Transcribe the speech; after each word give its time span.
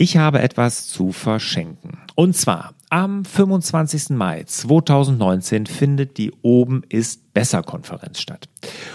Ich 0.00 0.16
habe 0.16 0.40
etwas 0.40 0.86
zu 0.86 1.10
verschenken. 1.10 1.98
Und 2.14 2.36
zwar 2.36 2.72
am 2.88 3.24
25. 3.24 4.10
Mai 4.10 4.44
2019 4.44 5.66
findet 5.66 6.18
die 6.18 6.32
Oben 6.40 6.84
ist 6.88 7.34
besser 7.34 7.64
Konferenz 7.64 8.20
statt. 8.20 8.48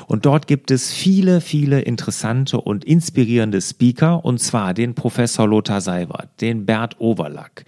Und 0.07 0.25
dort 0.25 0.47
gibt 0.47 0.71
es 0.71 0.93
viele, 0.93 1.41
viele 1.41 1.81
interessante 1.81 2.61
und 2.61 2.85
inspirierende 2.85 3.59
Speaker, 3.59 4.23
und 4.23 4.39
zwar 4.39 4.73
den 4.73 4.95
Professor 4.95 5.45
Lothar 5.45 5.81
Seiwert, 5.81 6.29
den 6.39 6.65
Bert 6.65 6.95
Overlack, 7.01 7.65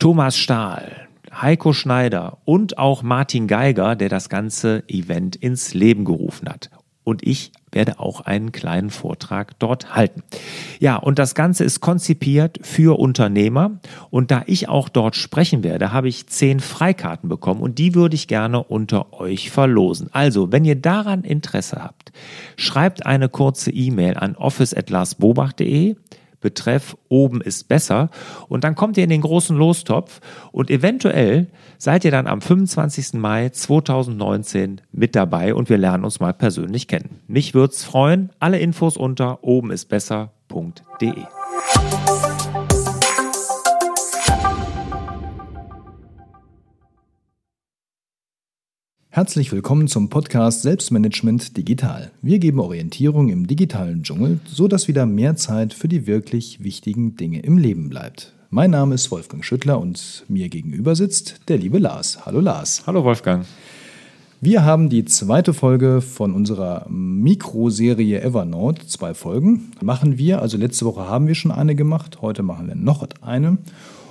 Thomas 0.00 0.36
Stahl, 0.36 1.08
Heiko 1.32 1.72
Schneider 1.72 2.38
und 2.44 2.78
auch 2.78 3.04
Martin 3.04 3.46
Geiger, 3.46 3.94
der 3.94 4.08
das 4.08 4.28
ganze 4.28 4.82
Event 4.88 5.36
ins 5.36 5.72
Leben 5.72 6.04
gerufen 6.04 6.48
hat 6.48 6.68
und 7.04 7.26
ich 7.26 7.52
werde 7.72 7.98
auch 7.98 8.20
einen 8.20 8.52
kleinen 8.52 8.90
Vortrag 8.90 9.58
dort 9.58 9.94
halten. 9.94 10.22
Ja, 10.78 10.96
und 10.96 11.18
das 11.18 11.34
Ganze 11.34 11.64
ist 11.64 11.80
konzipiert 11.80 12.58
für 12.62 12.98
Unternehmer 12.98 13.80
und 14.10 14.30
da 14.30 14.42
ich 14.46 14.68
auch 14.68 14.88
dort 14.88 15.16
sprechen 15.16 15.64
werde, 15.64 15.92
habe 15.92 16.08
ich 16.08 16.26
zehn 16.26 16.60
Freikarten 16.60 17.28
bekommen 17.28 17.60
und 17.60 17.78
die 17.78 17.94
würde 17.94 18.14
ich 18.14 18.28
gerne 18.28 18.62
unter 18.62 19.12
euch 19.14 19.50
verlosen. 19.50 20.08
Also, 20.12 20.52
wenn 20.52 20.64
ihr 20.64 20.76
daran 20.76 21.24
Interesse 21.24 21.82
habt, 21.82 22.12
schreibt 22.56 23.06
eine 23.06 23.28
kurze 23.28 23.70
E-Mail 23.70 24.16
an 24.16 24.36
office@larsbobach.de 24.36 25.96
Betreff 26.42 26.96
oben 27.08 27.40
ist 27.40 27.68
besser. 27.68 28.10
Und 28.48 28.64
dann 28.64 28.74
kommt 28.74 28.98
ihr 28.98 29.04
in 29.04 29.10
den 29.10 29.22
großen 29.22 29.56
Lostopf 29.56 30.20
und 30.52 30.70
eventuell 30.70 31.46
seid 31.78 32.04
ihr 32.04 32.10
dann 32.10 32.26
am 32.26 32.42
25. 32.42 33.14
Mai 33.14 33.48
2019 33.48 34.82
mit 34.92 35.16
dabei 35.16 35.54
und 35.54 35.70
wir 35.70 35.78
lernen 35.78 36.04
uns 36.04 36.20
mal 36.20 36.34
persönlich 36.34 36.88
kennen. 36.88 37.20
Mich 37.26 37.54
würde 37.54 37.72
es 37.72 37.84
freuen. 37.84 38.30
Alle 38.38 38.58
Infos 38.58 38.98
unter 38.98 39.42
oben 39.42 39.70
ist 39.70 39.88
besser.de. 39.88 41.14
Herzlich 49.14 49.52
willkommen 49.52 49.88
zum 49.88 50.08
Podcast 50.08 50.62
Selbstmanagement 50.62 51.54
Digital. 51.58 52.10
Wir 52.22 52.38
geben 52.38 52.60
Orientierung 52.60 53.28
im 53.28 53.46
digitalen 53.46 54.02
Dschungel, 54.04 54.40
so 54.46 54.68
dass 54.68 54.88
wieder 54.88 55.04
mehr 55.04 55.36
Zeit 55.36 55.74
für 55.74 55.86
die 55.86 56.06
wirklich 56.06 56.64
wichtigen 56.64 57.14
Dinge 57.14 57.40
im 57.40 57.58
Leben 57.58 57.90
bleibt. 57.90 58.32
Mein 58.48 58.70
Name 58.70 58.94
ist 58.94 59.10
Wolfgang 59.10 59.44
Schüttler 59.44 59.78
und 59.78 60.24
mir 60.28 60.48
gegenüber 60.48 60.96
sitzt 60.96 61.42
der 61.48 61.58
liebe 61.58 61.78
Lars. 61.78 62.24
Hallo 62.24 62.40
Lars. 62.40 62.84
Hallo 62.86 63.04
Wolfgang. 63.04 63.44
Wir 64.40 64.64
haben 64.64 64.88
die 64.88 65.04
zweite 65.04 65.52
Folge 65.52 66.00
von 66.00 66.32
unserer 66.32 66.86
Mikroserie 66.88 68.22
Evernote, 68.22 68.86
zwei 68.86 69.12
Folgen, 69.12 69.72
machen 69.82 70.16
wir. 70.16 70.40
Also 70.40 70.56
letzte 70.56 70.86
Woche 70.86 71.06
haben 71.06 71.26
wir 71.26 71.34
schon 71.34 71.50
eine 71.50 71.74
gemacht, 71.74 72.22
heute 72.22 72.42
machen 72.42 72.66
wir 72.66 72.76
noch 72.76 73.06
eine. 73.20 73.58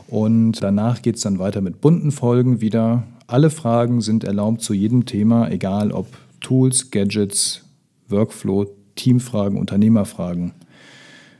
Und 0.08 0.62
danach 0.62 1.02
geht 1.02 1.16
es 1.16 1.22
dann 1.22 1.40
weiter 1.40 1.62
mit 1.62 1.82
bunten 1.82 2.12
Folgen 2.12 2.62
wieder. 2.62 3.04
Alle 3.32 3.50
Fragen 3.50 4.02
sind 4.02 4.26
erlaubt 4.26 4.62
zu 4.62 4.74
jedem 4.74 5.06
Thema, 5.06 5.50
egal 5.50 5.94
ob 5.94 6.06
Tools, 6.42 6.92
Gadgets, 6.92 7.64
Workflow, 8.10 8.68
Teamfragen, 8.96 9.58
Unternehmerfragen. 9.58 10.52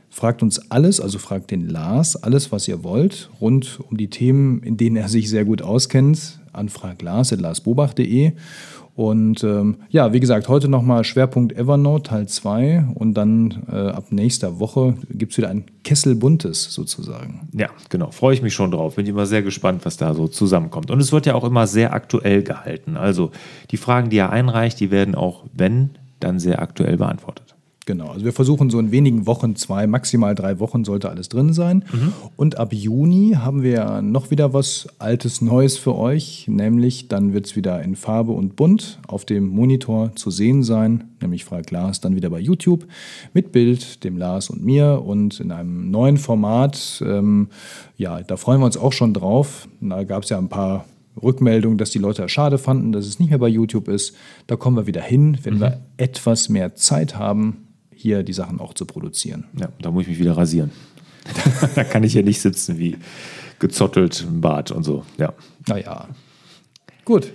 Fragt 0.08 0.42
uns 0.42 0.70
alles, 0.70 1.02
also 1.02 1.18
fragt 1.18 1.50
den 1.50 1.68
Lars 1.68 2.16
alles, 2.16 2.50
was 2.50 2.66
ihr 2.66 2.82
wollt, 2.82 3.28
rund 3.42 3.78
um 3.90 3.98
die 3.98 4.08
Themen, 4.08 4.62
in 4.62 4.78
denen 4.78 4.96
er 4.96 5.10
sich 5.10 5.28
sehr 5.28 5.44
gut 5.44 5.60
auskennt, 5.60 6.40
an 6.54 6.70
fraglars.larsbobach.de. 6.70 8.32
Und 8.94 9.42
ähm, 9.42 9.76
ja, 9.88 10.12
wie 10.12 10.20
gesagt, 10.20 10.48
heute 10.48 10.68
nochmal 10.68 11.04
Schwerpunkt 11.04 11.54
Evernote 11.54 12.10
Teil 12.10 12.28
2 12.28 12.88
und 12.94 13.14
dann 13.14 13.64
äh, 13.70 13.88
ab 13.88 14.06
nächster 14.10 14.60
Woche 14.60 14.94
gibt 15.10 15.32
es 15.32 15.38
wieder 15.38 15.48
ein 15.48 15.64
Kessel 15.82 16.14
Buntes 16.14 16.64
sozusagen. 16.72 17.48
Ja, 17.54 17.70
genau. 17.88 18.10
Freue 18.10 18.34
ich 18.34 18.42
mich 18.42 18.52
schon 18.52 18.70
drauf. 18.70 18.96
Bin 18.96 19.06
immer 19.06 19.24
sehr 19.24 19.42
gespannt, 19.42 19.86
was 19.86 19.96
da 19.96 20.12
so 20.12 20.28
zusammenkommt. 20.28 20.90
Und 20.90 21.00
es 21.00 21.10
wird 21.10 21.24
ja 21.24 21.34
auch 21.34 21.44
immer 21.44 21.66
sehr 21.66 21.94
aktuell 21.94 22.42
gehalten. 22.42 22.96
Also 22.98 23.30
die 23.70 23.78
Fragen, 23.78 24.10
die 24.10 24.18
er 24.18 24.30
einreicht, 24.30 24.78
die 24.78 24.90
werden 24.90 25.14
auch, 25.14 25.44
wenn, 25.54 25.90
dann 26.20 26.38
sehr 26.38 26.60
aktuell 26.60 26.98
beantwortet. 26.98 27.54
Genau, 27.84 28.08
also 28.08 28.24
wir 28.24 28.32
versuchen 28.32 28.70
so 28.70 28.78
in 28.78 28.92
wenigen 28.92 29.26
Wochen, 29.26 29.56
zwei, 29.56 29.88
maximal 29.88 30.36
drei 30.36 30.60
Wochen 30.60 30.84
sollte 30.84 31.10
alles 31.10 31.28
drin 31.28 31.52
sein. 31.52 31.84
Mhm. 31.92 32.12
Und 32.36 32.56
ab 32.56 32.72
Juni 32.72 33.32
haben 33.36 33.64
wir 33.64 34.02
noch 34.02 34.30
wieder 34.30 34.52
was 34.52 34.86
Altes, 35.00 35.40
Neues 35.40 35.78
für 35.78 35.96
euch, 35.96 36.46
nämlich 36.48 37.08
dann 37.08 37.32
wird 37.32 37.46
es 37.46 37.56
wieder 37.56 37.82
in 37.82 37.96
Farbe 37.96 38.32
und 38.32 38.54
bunt 38.54 39.00
auf 39.08 39.24
dem 39.24 39.48
Monitor 39.48 40.14
zu 40.14 40.30
sehen 40.30 40.62
sein, 40.62 41.10
nämlich 41.20 41.44
Frag 41.44 41.72
Lars 41.72 42.00
dann 42.00 42.14
wieder 42.14 42.30
bei 42.30 42.38
YouTube 42.38 42.86
mit 43.34 43.50
Bild, 43.50 44.04
dem 44.04 44.16
Lars 44.16 44.48
und 44.48 44.64
mir 44.64 45.02
und 45.04 45.40
in 45.40 45.50
einem 45.50 45.90
neuen 45.90 46.18
Format. 46.18 47.02
Ähm, 47.04 47.48
ja, 47.96 48.22
da 48.22 48.36
freuen 48.36 48.60
wir 48.60 48.66
uns 48.66 48.76
auch 48.76 48.92
schon 48.92 49.12
drauf. 49.12 49.66
Da 49.80 50.04
gab 50.04 50.22
es 50.22 50.28
ja 50.28 50.38
ein 50.38 50.48
paar 50.48 50.84
Rückmeldung, 51.20 51.78
dass 51.78 51.90
die 51.90 51.98
Leute 51.98 52.22
das 52.22 52.30
schade 52.30 52.58
fanden, 52.58 52.92
dass 52.92 53.06
es 53.06 53.18
nicht 53.18 53.30
mehr 53.30 53.40
bei 53.40 53.48
YouTube 53.48 53.88
ist. 53.88 54.14
Da 54.46 54.54
kommen 54.54 54.76
wir 54.76 54.86
wieder 54.86 55.02
hin, 55.02 55.36
wenn 55.42 55.54
mhm. 55.54 55.60
wir 55.60 55.80
etwas 55.96 56.48
mehr 56.48 56.76
Zeit 56.76 57.18
haben 57.18 57.56
hier 58.02 58.24
die 58.24 58.32
Sachen 58.32 58.60
auch 58.60 58.74
zu 58.74 58.84
produzieren. 58.84 59.44
Ja, 59.58 59.68
da 59.80 59.90
muss 59.90 60.02
ich 60.02 60.08
mich 60.08 60.18
wieder 60.18 60.36
rasieren. 60.36 60.72
da 61.76 61.84
kann 61.84 62.02
ich 62.02 62.12
hier 62.12 62.24
nicht 62.24 62.40
sitzen 62.40 62.78
wie 62.78 62.96
gezottelt 63.60 64.26
im 64.28 64.40
Bad 64.40 64.72
und 64.72 64.82
so. 64.82 65.04
Ja. 65.18 65.32
Naja. 65.68 66.08
Gut. 67.04 67.32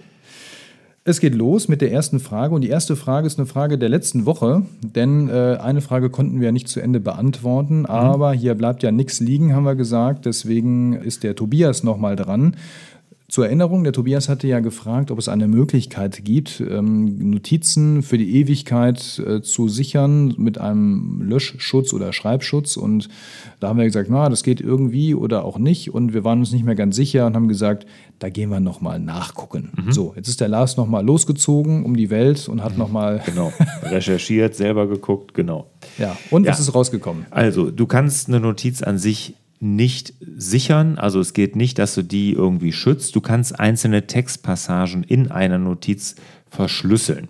Es 1.05 1.21
geht 1.21 1.35
los 1.35 1.69
mit 1.69 1.79
der 1.79 1.93
ersten 1.93 2.19
Frage 2.19 2.53
und 2.53 2.61
die 2.65 2.69
erste 2.69 2.97
Frage 2.97 3.27
ist 3.27 3.39
eine 3.39 3.45
Frage 3.45 3.77
der 3.77 3.87
letzten 3.87 4.25
Woche, 4.25 4.63
denn 4.81 5.29
äh, 5.29 5.57
eine 5.61 5.79
Frage 5.79 6.09
konnten 6.09 6.41
wir 6.41 6.51
nicht 6.51 6.67
zu 6.67 6.81
Ende 6.81 6.99
beantworten, 6.99 7.79
mhm. 7.79 7.85
aber 7.85 8.33
hier 8.33 8.55
bleibt 8.55 8.83
ja 8.83 8.91
nichts 8.91 9.21
liegen, 9.21 9.55
haben 9.55 9.63
wir 9.63 9.75
gesagt, 9.75 10.25
deswegen 10.25 10.91
ist 10.91 11.23
der 11.23 11.33
Tobias 11.33 11.81
nochmal 11.81 12.17
dran 12.17 12.57
zur 13.29 13.45
Erinnerung, 13.45 13.83
der 13.83 13.91
Tobias 13.91 14.29
hatte 14.29 14.47
ja 14.47 14.61
gefragt, 14.61 15.11
ob 15.11 15.19
es 15.19 15.27
eine 15.27 15.49
Möglichkeit 15.49 16.23
gibt, 16.23 16.61
ähm, 16.61 17.31
Notizen 17.31 18.01
für 18.01 18.17
die 18.17 18.37
Ewigkeit 18.37 19.19
äh, 19.19 19.41
zu 19.41 19.67
sichern 19.67 20.33
mit 20.37 20.57
einem 20.57 21.21
Löschschutz 21.21 21.91
oder 21.91 22.13
Schreibschutz. 22.13 22.77
Und 22.77 23.09
da 23.59 23.67
haben 23.67 23.79
wir 23.79 23.85
gesagt, 23.85 24.09
na, 24.09 24.29
das 24.29 24.43
geht 24.43 24.61
irgendwie 24.61 25.13
oder 25.13 25.43
auch 25.43 25.59
nicht. 25.59 25.93
Und 25.93 26.13
wir 26.13 26.23
waren 26.23 26.39
uns 26.39 26.53
nicht 26.53 26.63
mehr 26.63 26.75
ganz 26.75 26.95
sicher 26.95 27.25
und 27.27 27.35
haben 27.35 27.49
gesagt, 27.49 27.85
da 28.19 28.29
gehen 28.29 28.49
wir 28.49 28.61
nochmal 28.61 28.97
nachgucken. 28.97 29.73
Mhm. 29.75 29.91
So, 29.91 30.13
jetzt 30.15 30.29
ist 30.29 30.39
der 30.39 30.47
Lars 30.47 30.77
nochmal 30.77 31.05
losgezogen 31.05 31.83
um 31.83 31.97
die 31.97 32.09
Welt 32.09 32.47
und 32.47 32.63
hat 32.63 32.73
mhm. 32.73 32.79
nochmal. 32.79 33.21
Genau, 33.25 33.51
recherchiert, 33.83 34.55
selber 34.55 34.87
geguckt, 34.87 35.33
genau. 35.33 35.67
Ja, 35.97 36.15
und 36.29 36.45
ja. 36.45 36.51
was 36.51 36.59
ist 36.59 36.75
rausgekommen? 36.75 37.25
Also, 37.31 37.71
du 37.71 37.87
kannst 37.87 38.27
eine 38.27 38.39
Notiz 38.39 38.83
an 38.83 38.99
sich 38.99 39.33
nicht 39.59 40.13
sichern. 40.19 40.97
Also 40.97 41.19
es 41.19 41.33
geht 41.33 41.55
nicht, 41.55 41.79
dass 41.79 41.95
du 41.95 42.03
die 42.03 42.33
irgendwie 42.33 42.71
schützt. 42.71 43.15
Du 43.15 43.21
kannst 43.21 43.59
einzelne 43.59 44.07
Textpassagen 44.07 45.03
in 45.03 45.31
einer 45.31 45.57
Notiz 45.57 46.15
verschlüsseln. 46.49 47.27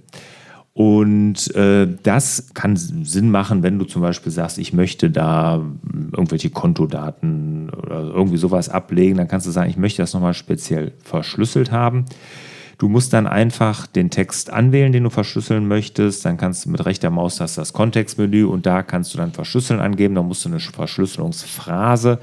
Und 0.73 1.55
äh, 1.55 1.87
das 2.03 2.53
kann 2.53 2.75
Sinn 2.75 3.31
machen, 3.31 3.63
wenn 3.63 3.79
du 3.79 3.85
zum 3.85 4.03
Beispiel 4.03 4.31
sagst, 4.31 4.59
ich 4.59 4.73
möchte 4.73 5.09
da 5.09 5.65
irgendwelche 6.11 6.51
Kontodaten 6.51 7.71
oder 7.71 8.01
irgendwie 8.01 8.37
sowas 8.37 8.69
ablegen, 8.69 9.17
dann 9.17 9.27
kannst 9.27 9.47
du 9.47 9.51
sagen, 9.51 9.71
ich 9.71 9.77
möchte 9.77 10.03
das 10.03 10.13
nochmal 10.13 10.35
speziell 10.35 10.91
verschlüsselt 11.03 11.71
haben. 11.71 12.05
Du 12.77 12.89
musst 12.89 13.11
dann 13.13 13.25
einfach 13.25 13.87
den 13.87 14.11
Text 14.11 14.51
anwählen, 14.53 14.91
den 14.91 15.03
du 15.03 15.09
verschlüsseln 15.09 15.67
möchtest. 15.67 16.23
Dann 16.25 16.37
kannst 16.37 16.65
du 16.65 16.69
mit 16.69 16.85
rechter 16.85 17.09
Maustaste 17.09 17.59
das 17.59 17.73
Kontextmenü 17.73 18.45
und 18.45 18.67
da 18.67 18.83
kannst 18.83 19.13
du 19.13 19.17
dann 19.17 19.31
Verschlüsseln 19.31 19.79
angeben. 19.79 20.13
Da 20.13 20.21
musst 20.21 20.45
du 20.45 20.49
eine 20.49 20.59
Verschlüsselungsphrase 20.59 22.19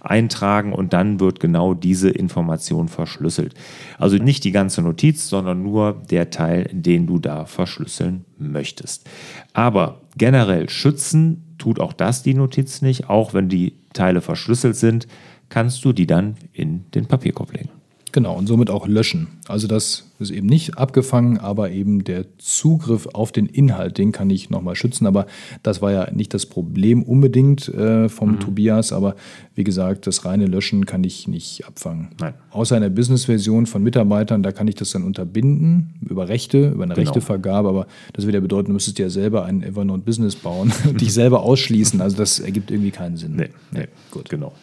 eintragen 0.00 0.72
und 0.72 0.92
dann 0.92 1.18
wird 1.18 1.40
genau 1.40 1.74
diese 1.74 2.10
Information 2.10 2.88
verschlüsselt. 2.88 3.54
Also 3.98 4.16
nicht 4.16 4.44
die 4.44 4.52
ganze 4.52 4.80
Notiz, 4.80 5.28
sondern 5.28 5.64
nur 5.64 6.00
der 6.08 6.30
Teil, 6.30 6.70
den 6.72 7.08
du 7.08 7.18
da 7.18 7.44
verschlüsseln 7.44 8.24
möchtest. 8.38 9.08
Aber 9.52 10.02
generell 10.16 10.68
schützen 10.68 11.56
tut 11.58 11.80
auch 11.80 11.92
das 11.92 12.22
die 12.22 12.34
Notiz 12.34 12.82
nicht. 12.82 13.10
Auch 13.10 13.34
wenn 13.34 13.48
die 13.48 13.74
Teile 13.92 14.20
verschlüsselt 14.20 14.76
sind, 14.76 15.08
kannst 15.48 15.84
du 15.84 15.92
die 15.92 16.06
dann 16.06 16.36
in 16.52 16.84
den 16.92 17.06
Papierkorb 17.06 17.52
legen. 17.52 17.70
Genau, 18.16 18.34
und 18.34 18.46
somit 18.46 18.70
auch 18.70 18.88
löschen. 18.88 19.26
Also 19.46 19.66
das 19.66 20.04
ist 20.18 20.30
eben 20.30 20.46
nicht 20.46 20.78
abgefangen, 20.78 21.36
aber 21.36 21.70
eben 21.70 22.02
der 22.02 22.24
Zugriff 22.38 23.06
auf 23.12 23.30
den 23.30 23.44
Inhalt, 23.44 23.98
den 23.98 24.10
kann 24.10 24.30
ich 24.30 24.48
nochmal 24.48 24.74
schützen. 24.74 25.06
Aber 25.06 25.26
das 25.62 25.82
war 25.82 25.92
ja 25.92 26.10
nicht 26.10 26.32
das 26.32 26.46
Problem 26.46 27.02
unbedingt 27.02 27.68
äh, 27.68 28.08
vom 28.08 28.30
mhm. 28.30 28.40
Tobias. 28.40 28.94
Aber 28.94 29.16
wie 29.54 29.64
gesagt, 29.64 30.06
das 30.06 30.24
reine 30.24 30.46
Löschen 30.46 30.86
kann 30.86 31.04
ich 31.04 31.28
nicht 31.28 31.66
abfangen. 31.66 32.08
Nein. 32.18 32.32
Außer 32.52 32.74
in 32.76 32.84
der 32.84 32.88
Business-Version 32.88 33.66
von 33.66 33.82
Mitarbeitern, 33.82 34.42
da 34.42 34.50
kann 34.50 34.66
ich 34.66 34.76
das 34.76 34.92
dann 34.92 35.02
unterbinden 35.02 35.96
über 36.00 36.26
Rechte, 36.26 36.70
über 36.70 36.84
eine 36.84 36.94
genau. 36.94 37.10
Rechtevergabe. 37.10 37.68
Aber 37.68 37.86
das 38.14 38.24
würde 38.24 38.38
ja 38.38 38.40
bedeuten, 38.40 38.68
du 38.68 38.72
müsstest 38.72 38.98
ja 38.98 39.10
selber 39.10 39.44
ein 39.44 39.62
Evernote 39.62 40.04
Business 40.04 40.36
bauen 40.36 40.72
und 40.88 41.00
dich 41.02 41.12
selber 41.12 41.42
ausschließen. 41.42 42.00
Also 42.00 42.16
das 42.16 42.38
ergibt 42.38 42.70
irgendwie 42.70 42.92
keinen 42.92 43.18
Sinn. 43.18 43.36
Nee, 43.36 43.50
nee. 43.72 43.88
gut. 44.10 44.30
Genau. 44.30 44.54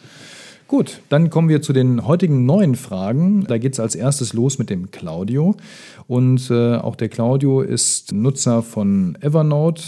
Gut, 0.66 1.02
dann 1.10 1.28
kommen 1.28 1.50
wir 1.50 1.60
zu 1.60 1.74
den 1.74 2.06
heutigen 2.06 2.46
neuen 2.46 2.74
Fragen. 2.74 3.44
Da 3.46 3.58
geht 3.58 3.74
es 3.74 3.80
als 3.80 3.94
erstes 3.94 4.32
los 4.32 4.58
mit 4.58 4.70
dem 4.70 4.90
Claudio. 4.90 5.56
Und 6.06 6.50
äh, 6.50 6.76
auch 6.76 6.96
der 6.96 7.10
Claudio 7.10 7.60
ist 7.60 8.12
Nutzer 8.12 8.62
von 8.62 9.18
Evernote, 9.20 9.82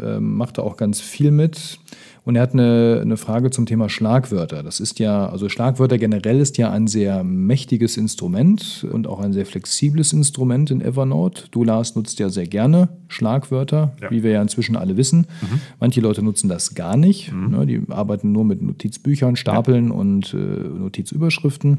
äh, 0.00 0.18
macht 0.18 0.58
da 0.58 0.62
auch 0.62 0.76
ganz 0.76 1.00
viel 1.00 1.30
mit 1.30 1.78
Und 2.26 2.34
er 2.34 2.42
hat 2.42 2.54
eine, 2.54 2.98
eine 3.00 3.16
Frage 3.16 3.50
zum 3.50 3.66
Thema 3.66 3.88
Schlagwörter. 3.88 4.64
Das 4.64 4.80
ist 4.80 4.98
ja, 4.98 5.28
also 5.28 5.48
Schlagwörter 5.48 5.96
generell 5.96 6.40
ist 6.40 6.58
ja 6.58 6.72
ein 6.72 6.88
sehr 6.88 7.22
mächtiges 7.22 7.96
Instrument 7.96 8.84
und 8.90 9.06
auch 9.06 9.20
ein 9.20 9.32
sehr 9.32 9.46
flexibles 9.46 10.12
Instrument 10.12 10.72
in 10.72 10.80
Evernote. 10.80 11.44
Du, 11.52 11.62
Lars, 11.62 11.94
nutzt 11.94 12.18
ja 12.18 12.28
sehr 12.28 12.48
gerne 12.48 12.88
Schlagwörter, 13.06 13.92
ja. 14.02 14.10
wie 14.10 14.24
wir 14.24 14.32
ja 14.32 14.42
inzwischen 14.42 14.74
alle 14.74 14.96
wissen. 14.96 15.28
Mhm. 15.40 15.60
Manche 15.78 16.00
Leute 16.00 16.20
nutzen 16.20 16.48
das 16.48 16.74
gar 16.74 16.96
nicht. 16.96 17.32
Mhm. 17.32 17.50
Ne, 17.50 17.66
die 17.66 17.82
arbeiten 17.90 18.32
nur 18.32 18.44
mit 18.44 18.60
Notizbüchern, 18.60 19.36
Stapeln 19.36 19.90
ja. 19.90 19.94
und 19.94 20.34
äh, 20.34 20.36
Notizüberschriften. 20.36 21.78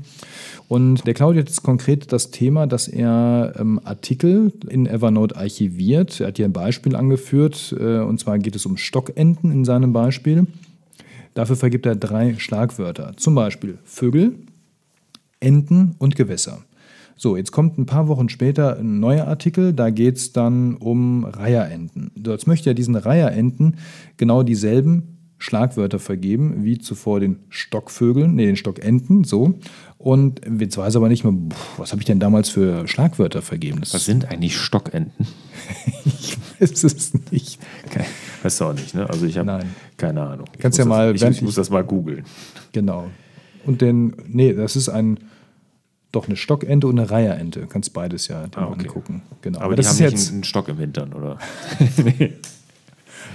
Und 0.70 1.06
der 1.06 1.14
Claudio 1.14 1.42
hat 1.42 1.50
jetzt 1.50 1.64
konkret 1.64 2.14
das 2.14 2.32
Thema, 2.32 2.68
dass 2.68 2.88
er 2.88 3.54
ähm, 3.60 3.82
Artikel 3.84 4.54
in 4.70 4.86
Evernote 4.86 5.36
archiviert. 5.36 6.22
Er 6.22 6.28
hat 6.28 6.38
hier 6.38 6.46
ein 6.46 6.54
Beispiel 6.54 6.96
angeführt, 6.96 7.76
äh, 7.78 8.00
und 8.00 8.18
zwar 8.22 8.40
geht 8.40 8.56
es 8.56 8.66
um 8.66 8.78
Stockenten 8.78 9.52
in 9.52 9.66
seinem 9.66 9.92
Beispiel. 9.92 10.37
Beispiel. 10.46 10.48
Dafür 11.34 11.56
vergibt 11.56 11.86
er 11.86 11.96
drei 11.96 12.36
Schlagwörter. 12.38 13.14
Zum 13.16 13.36
Beispiel 13.36 13.78
Vögel, 13.86 14.36
Enten 15.40 15.96
und 16.00 16.16
Gewässer. 16.16 16.64
So, 17.16 17.36
jetzt 17.36 17.52
kommt 17.52 17.78
ein 17.78 17.86
paar 17.86 18.08
Wochen 18.08 18.30
später 18.30 18.78
ein 18.78 19.00
neuer 19.00 19.28
Artikel, 19.28 19.74
da 19.74 19.90
geht 19.90 20.18
es 20.18 20.34
dann 20.34 20.76
um 20.76 21.26
Reiherenten. 21.26 22.12
Dort 22.16 22.46
möchte 22.46 22.72
er 22.72 22.74
diesen 22.76 22.96
Reiherenten 22.96 23.78
genau 24.18 24.44
dieselben 24.44 25.18
Schlagwörter 25.40 26.00
vergeben, 26.00 26.64
wie 26.64 26.80
zuvor 26.80 27.20
den 27.20 27.38
Stockvögeln, 27.50 28.36
nee, 28.36 28.46
den 28.46 28.56
Stockenten, 28.56 29.24
so. 29.24 29.60
Und 30.00 30.42
jetzt 30.60 30.78
weiß 30.78 30.96
aber 30.96 31.10
nicht 31.10 31.24
mehr, 31.24 31.34
was 31.78 31.92
habe 31.92 32.02
ich 32.02 32.06
denn 32.06 32.20
damals 32.20 32.50
für 32.50 32.88
Schlagwörter 32.88 33.44
vergeben? 33.44 33.80
Das 33.82 33.94
was 33.94 34.06
sind 34.06 34.26
eigentlich 34.32 34.58
Stockenten? 34.58 35.28
ich 36.06 36.38
weiß 36.60 36.84
es 36.84 37.14
nicht. 37.32 37.60
Okay. 37.86 38.06
Weißt 38.48 38.62
du 38.62 38.66
auch 38.66 38.74
nicht, 38.74 38.96
ne? 38.96 39.10
Also 39.10 39.26
ich 39.26 39.38
habe 39.38 39.60
keine 39.98 40.22
Ahnung. 40.22 40.48
Kannst 40.58 40.78
ja 40.78 40.86
mal. 40.86 41.12
Das, 41.12 41.22
ich, 41.22 41.38
ich 41.38 41.42
muss 41.42 41.56
das 41.56 41.70
mal 41.70 41.84
googeln. 41.84 42.24
Genau. 42.72 43.10
Und 43.66 43.82
den, 43.82 44.16
nee, 44.26 44.54
das 44.54 44.78
ist 44.78 44.88
ein, 44.88 45.20
doch 46.14 46.28
eine 46.28 46.38
Stockente 46.38 46.88
und 46.88 46.98
eine 46.98 47.12
Reiherente. 47.12 47.60
Du 47.60 47.68
kannst 47.68 47.92
beides 47.92 48.30
ja 48.30 48.46
ah, 48.56 48.68
okay. 48.68 48.84
angucken. 48.84 49.22
Genau. 49.42 49.58
Aber, 49.58 49.66
Aber 49.66 49.76
das 49.76 49.98
die 49.98 50.06
haben 50.06 50.14
ist 50.14 50.22
jetzt 50.22 50.32
einen 50.32 50.46
Stock 50.46 50.70
im 50.70 50.78
Hintern, 50.78 51.12
oder? 51.12 51.40
nee. 51.98 52.36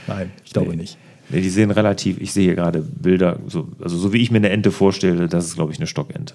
Nein, 0.06 0.30
ich 0.46 0.54
glaube 0.54 0.70
nee. 0.70 0.76
nicht. 0.76 0.96
Nee, 1.28 1.42
die 1.42 1.50
sehen 1.50 1.70
relativ, 1.70 2.18
ich 2.18 2.32
sehe 2.32 2.44
hier 2.44 2.54
gerade 2.54 2.80
Bilder, 2.80 3.38
so, 3.48 3.68
also 3.82 3.98
so 3.98 4.14
wie 4.14 4.22
ich 4.22 4.30
mir 4.30 4.38
eine 4.38 4.48
Ente 4.48 4.70
vorstelle, 4.70 5.28
das 5.28 5.44
ist, 5.44 5.56
glaube 5.56 5.72
ich, 5.72 5.78
eine 5.78 5.86
Stockente. 5.86 6.32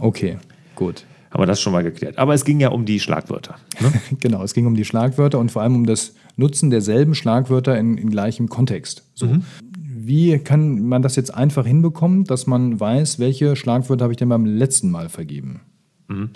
Okay, 0.00 0.38
gut. 0.74 1.04
Haben 1.36 1.42
wir 1.42 1.48
das 1.48 1.60
schon 1.60 1.74
mal 1.74 1.82
geklärt. 1.82 2.16
Aber 2.16 2.32
es 2.32 2.46
ging 2.46 2.60
ja 2.60 2.70
um 2.70 2.86
die 2.86 2.98
Schlagwörter. 2.98 3.56
Ne? 3.78 3.92
genau, 4.20 4.42
es 4.42 4.54
ging 4.54 4.64
um 4.64 4.74
die 4.74 4.86
Schlagwörter 4.86 5.38
und 5.38 5.52
vor 5.52 5.60
allem 5.60 5.74
um 5.74 5.84
das 5.84 6.14
Nutzen 6.36 6.70
derselben 6.70 7.14
Schlagwörter 7.14 7.78
in, 7.78 7.98
in 7.98 8.08
gleichem 8.08 8.48
Kontext. 8.48 9.02
So. 9.14 9.26
Mhm. 9.26 9.42
Wie 9.70 10.38
kann 10.38 10.80
man 10.88 11.02
das 11.02 11.14
jetzt 11.14 11.34
einfach 11.34 11.66
hinbekommen, 11.66 12.24
dass 12.24 12.46
man 12.46 12.80
weiß, 12.80 13.18
welche 13.18 13.54
Schlagwörter 13.54 14.04
habe 14.04 14.14
ich 14.14 14.16
denn 14.16 14.30
beim 14.30 14.46
letzten 14.46 14.90
Mal 14.90 15.10
vergeben? 15.10 15.60
Mhm. 16.08 16.30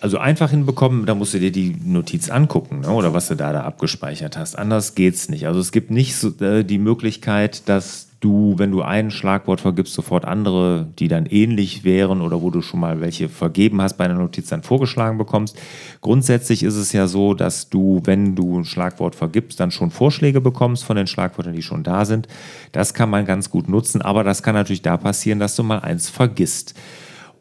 Also 0.00 0.16
einfach 0.16 0.48
hinbekommen, 0.48 1.04
da 1.04 1.14
musst 1.14 1.34
du 1.34 1.38
dir 1.38 1.52
die 1.52 1.76
Notiz 1.84 2.30
angucken 2.30 2.80
ne? 2.80 2.90
oder 2.90 3.12
was 3.12 3.28
du 3.28 3.34
da, 3.34 3.52
da 3.52 3.64
abgespeichert 3.64 4.38
hast. 4.38 4.58
Anders 4.58 4.94
geht 4.94 5.12
es 5.12 5.28
nicht. 5.28 5.46
Also 5.46 5.60
es 5.60 5.72
gibt 5.72 5.90
nicht 5.90 6.16
so, 6.16 6.28
äh, 6.42 6.64
die 6.64 6.78
Möglichkeit, 6.78 7.68
dass 7.68 8.08
du, 8.20 8.54
wenn 8.58 8.70
du 8.70 8.82
ein 8.82 9.10
Schlagwort 9.10 9.60
vergibst, 9.60 9.94
sofort 9.94 10.24
andere, 10.24 10.86
die 10.98 11.08
dann 11.08 11.26
ähnlich 11.26 11.84
wären 11.84 12.20
oder 12.20 12.42
wo 12.42 12.50
du 12.50 12.60
schon 12.60 12.80
mal 12.80 13.00
welche 13.00 13.28
vergeben 13.28 13.80
hast, 13.80 13.94
bei 13.94 14.04
einer 14.04 14.14
Notiz 14.14 14.48
dann 14.48 14.62
vorgeschlagen 14.62 15.18
bekommst. 15.18 15.58
Grundsätzlich 16.02 16.62
ist 16.62 16.76
es 16.76 16.92
ja 16.92 17.06
so, 17.06 17.34
dass 17.34 17.70
du, 17.70 18.02
wenn 18.04 18.36
du 18.36 18.58
ein 18.58 18.64
Schlagwort 18.64 19.14
vergibst, 19.14 19.58
dann 19.58 19.70
schon 19.70 19.90
Vorschläge 19.90 20.40
bekommst 20.40 20.84
von 20.84 20.96
den 20.96 21.06
Schlagwörtern, 21.06 21.54
die 21.54 21.62
schon 21.62 21.82
da 21.82 22.04
sind. 22.04 22.28
Das 22.72 22.92
kann 22.94 23.10
man 23.10 23.24
ganz 23.24 23.50
gut 23.50 23.68
nutzen, 23.68 24.02
aber 24.02 24.22
das 24.22 24.42
kann 24.42 24.54
natürlich 24.54 24.82
da 24.82 24.98
passieren, 24.98 25.40
dass 25.40 25.56
du 25.56 25.62
mal 25.62 25.80
eins 25.80 26.10
vergisst. 26.10 26.74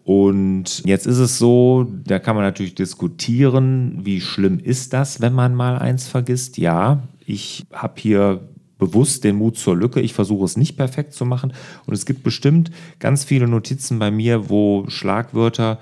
Und 0.05 0.81
jetzt 0.85 1.05
ist 1.05 1.19
es 1.19 1.37
so, 1.37 1.85
da 2.05 2.17
kann 2.17 2.35
man 2.35 2.45
natürlich 2.45 2.73
diskutieren, 2.73 3.99
wie 4.03 4.21
schlimm 4.21 4.59
ist 4.59 4.93
das, 4.93 5.21
wenn 5.21 5.33
man 5.33 5.53
mal 5.53 5.77
eins 5.77 6.07
vergisst. 6.07 6.57
Ja, 6.57 7.03
ich 7.25 7.67
habe 7.71 7.93
hier 7.97 8.39
bewusst 8.79 9.23
den 9.23 9.35
Mut 9.35 9.57
zur 9.57 9.77
Lücke. 9.77 10.01
Ich 10.01 10.13
versuche 10.13 10.45
es 10.45 10.57
nicht 10.57 10.75
perfekt 10.75 11.13
zu 11.13 11.25
machen. 11.25 11.53
Und 11.85 11.93
es 11.93 12.07
gibt 12.07 12.23
bestimmt 12.23 12.71
ganz 12.97 13.23
viele 13.23 13.47
Notizen 13.47 13.99
bei 13.99 14.09
mir, 14.09 14.49
wo 14.49 14.85
Schlagwörter, 14.87 15.79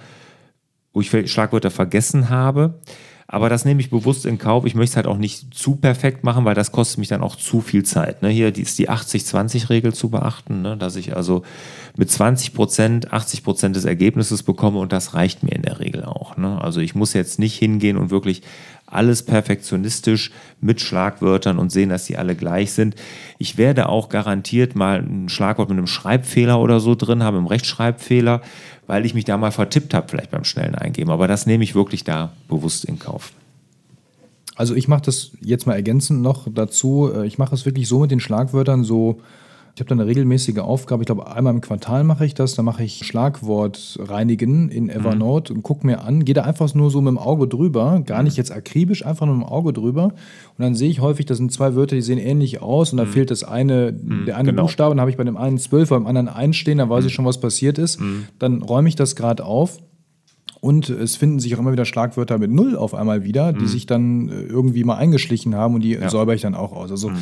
wo 0.92 1.00
ich 1.00 1.32
Schlagwörter 1.32 1.72
vergessen 1.72 2.30
habe. 2.30 2.82
Aber 3.30 3.50
das 3.50 3.66
nehme 3.66 3.82
ich 3.82 3.90
bewusst 3.90 4.26
in 4.26 4.38
Kauf. 4.38 4.66
Ich 4.66 4.74
möchte 4.74 4.92
es 4.92 4.96
halt 4.96 5.06
auch 5.06 5.18
nicht 5.18 5.54
zu 5.54 5.76
perfekt 5.76 6.24
machen, 6.24 6.46
weil 6.46 6.56
das 6.56 6.72
kostet 6.72 7.00
mich 7.00 7.10
dann 7.10 7.22
auch 7.22 7.36
zu 7.36 7.60
viel 7.60 7.84
Zeit. 7.84 8.22
Ne? 8.22 8.30
Hier 8.30 8.56
ist 8.56 8.80
die 8.80 8.90
80-20-Regel 8.90 9.94
zu 9.94 10.10
beachten, 10.10 10.62
ne? 10.62 10.78
dass 10.78 10.96
ich 10.96 11.14
also 11.14 11.44
mit 11.98 12.10
20 12.10 12.54
Prozent 12.54 13.12
80 13.12 13.44
Prozent 13.44 13.76
des 13.76 13.84
Ergebnisses 13.84 14.44
bekomme 14.44 14.80
und 14.80 14.94
das 14.94 15.14
reicht 15.14 15.44
mir 15.44 15.52
in 15.52 15.64
der 15.64 15.80
Regel 15.82 16.06
auch. 16.06 16.38
Ne? 16.38 16.62
Also 16.62 16.80
ich 16.80 16.96
muss 16.96 17.12
jetzt 17.12 17.38
nicht 17.38 17.58
hingehen 17.58 17.98
und 17.98 18.12
wirklich 18.12 18.44
alles 18.88 19.22
perfektionistisch 19.24 20.32
mit 20.62 20.82
Schlagwörtern 20.82 21.60
und 21.60 21.72
sehen, 21.72 21.90
dass 21.90 22.06
die 22.06 22.18
alle 22.18 22.36
gleich 22.36 22.72
sind. 22.72 22.96
Ich 23.38 23.58
werde 23.58 23.90
auch 23.90 24.10
garantiert 24.10 24.76
mal 24.76 25.00
ein 25.00 25.30
Schlagwort 25.30 25.70
mit 25.70 25.78
einem 25.78 25.88
Schreibfehler 25.88 26.60
oder 26.60 26.80
so 26.80 26.96
drin 26.96 27.22
haben, 27.22 27.38
im 27.38 27.48
Rechtschreibfehler, 27.48 28.42
weil 28.88 29.06
ich 29.06 29.14
mich 29.14 29.26
da 29.26 29.38
mal 29.38 29.52
vertippt 29.52 29.94
habe, 29.94 30.08
vielleicht 30.08 30.32
beim 30.32 30.46
schnellen 30.46 30.76
Eingeben. 30.76 31.12
Aber 31.12 31.28
das 31.28 31.46
nehme 31.46 31.64
ich 31.64 31.76
wirklich 31.76 32.06
da 32.06 32.32
bewusst 32.48 32.86
in 32.86 32.98
Kauf. 32.98 33.34
Also 34.56 34.74
ich 34.74 34.88
mache 34.88 35.04
das 35.04 35.32
jetzt 35.42 35.68
mal 35.68 35.76
ergänzend 35.76 36.22
noch 36.22 36.48
dazu. 36.52 37.12
Äh, 37.14 37.28
ich 37.28 37.38
mache 37.38 37.54
es 37.54 37.66
wirklich 37.66 37.88
so 37.88 38.00
mit 38.00 38.10
den 38.10 38.20
Schlagwörtern 38.20 38.84
so 38.84 39.22
ich 39.78 39.82
habe 39.82 39.90
da 39.90 39.94
eine 39.94 40.08
regelmäßige 40.08 40.58
Aufgabe. 40.58 41.04
Ich 41.04 41.06
glaube, 41.06 41.32
einmal 41.32 41.54
im 41.54 41.62
Quartal 41.62 42.04
mache 42.04 42.26
ich 42.26 42.34
das. 42.34 42.56
Da 42.56 42.64
mache 42.64 42.84
ich 42.84 43.06
Schlagwort 43.06 44.00
reinigen 44.02 44.70
in 44.70 44.90
Evernote 44.90 45.54
mhm. 45.54 45.58
und 45.58 45.62
gucke 45.62 45.86
mir 45.86 46.02
an. 46.02 46.26
Gehe 46.26 46.34
da 46.34 46.42
einfach 46.42 46.74
nur 46.74 46.90
so 46.90 47.00
mit 47.00 47.12
dem 47.12 47.20
Auge 47.20 47.48
drüber. 47.48 48.02
Gar 48.04 48.24
nicht 48.24 48.38
jetzt 48.38 48.52
akribisch, 48.52 49.06
einfach 49.06 49.28
nur 49.28 49.36
mit 49.36 49.46
dem 49.46 49.52
Auge 49.52 49.74
drüber. 49.74 50.06
Und 50.06 50.16
dann 50.58 50.74
sehe 50.74 50.90
ich 50.90 51.00
häufig, 51.00 51.28
das 51.28 51.38
sind 51.38 51.52
zwei 51.52 51.76
Wörter, 51.76 51.96
die 51.96 52.02
sehen 52.02 52.18
ähnlich 52.18 52.60
aus. 52.60 52.92
Und 52.92 52.98
da 52.98 53.06
mhm. 53.06 53.10
fehlt 53.10 53.30
das 53.30 53.44
eine, 53.44 53.92
mhm, 53.92 54.26
der 54.26 54.38
eine 54.38 54.50
genau. 54.50 54.64
Buchstabe. 54.64 54.96
Dann 54.96 55.00
habe 55.00 55.12
ich 55.12 55.18
bei 55.18 55.24
dem 55.24 55.38
einen 55.38 55.60
zwölf, 55.60 55.90
beim 55.90 56.08
anderen 56.08 56.28
eins 56.28 56.56
stehen. 56.56 56.80
Dann 56.80 56.90
weiß 56.90 57.06
ich 57.06 57.12
mhm. 57.12 57.16
schon, 57.16 57.26
was 57.26 57.40
passiert 57.40 57.78
ist. 57.78 58.02
Mhm. 58.02 58.24
Dann 58.40 58.64
räume 58.64 58.90
ich 58.90 58.96
das 58.96 59.16
gerade 59.16 59.46
auf 59.46 59.78
und 60.60 60.90
es 60.90 61.16
finden 61.16 61.40
sich 61.40 61.56
auch 61.56 61.60
immer 61.60 61.72
wieder 61.72 61.86
Schlagwörter 61.86 62.38
mit 62.38 62.52
Null 62.52 62.76
auf 62.76 62.94
einmal 62.94 63.24
wieder, 63.24 63.54
die 63.54 63.62
mhm. 63.62 63.68
sich 63.68 63.86
dann 63.86 64.30
äh, 64.30 64.42
irgendwie 64.42 64.84
mal 64.84 64.96
eingeschlichen 64.96 65.56
haben 65.56 65.76
und 65.76 65.82
die 65.82 65.92
ja. 65.92 66.10
säuber 66.10 66.34
ich 66.34 66.42
dann 66.42 66.56
auch 66.56 66.74
aus. 66.74 66.90
Also 66.90 67.10
mhm. 67.10 67.18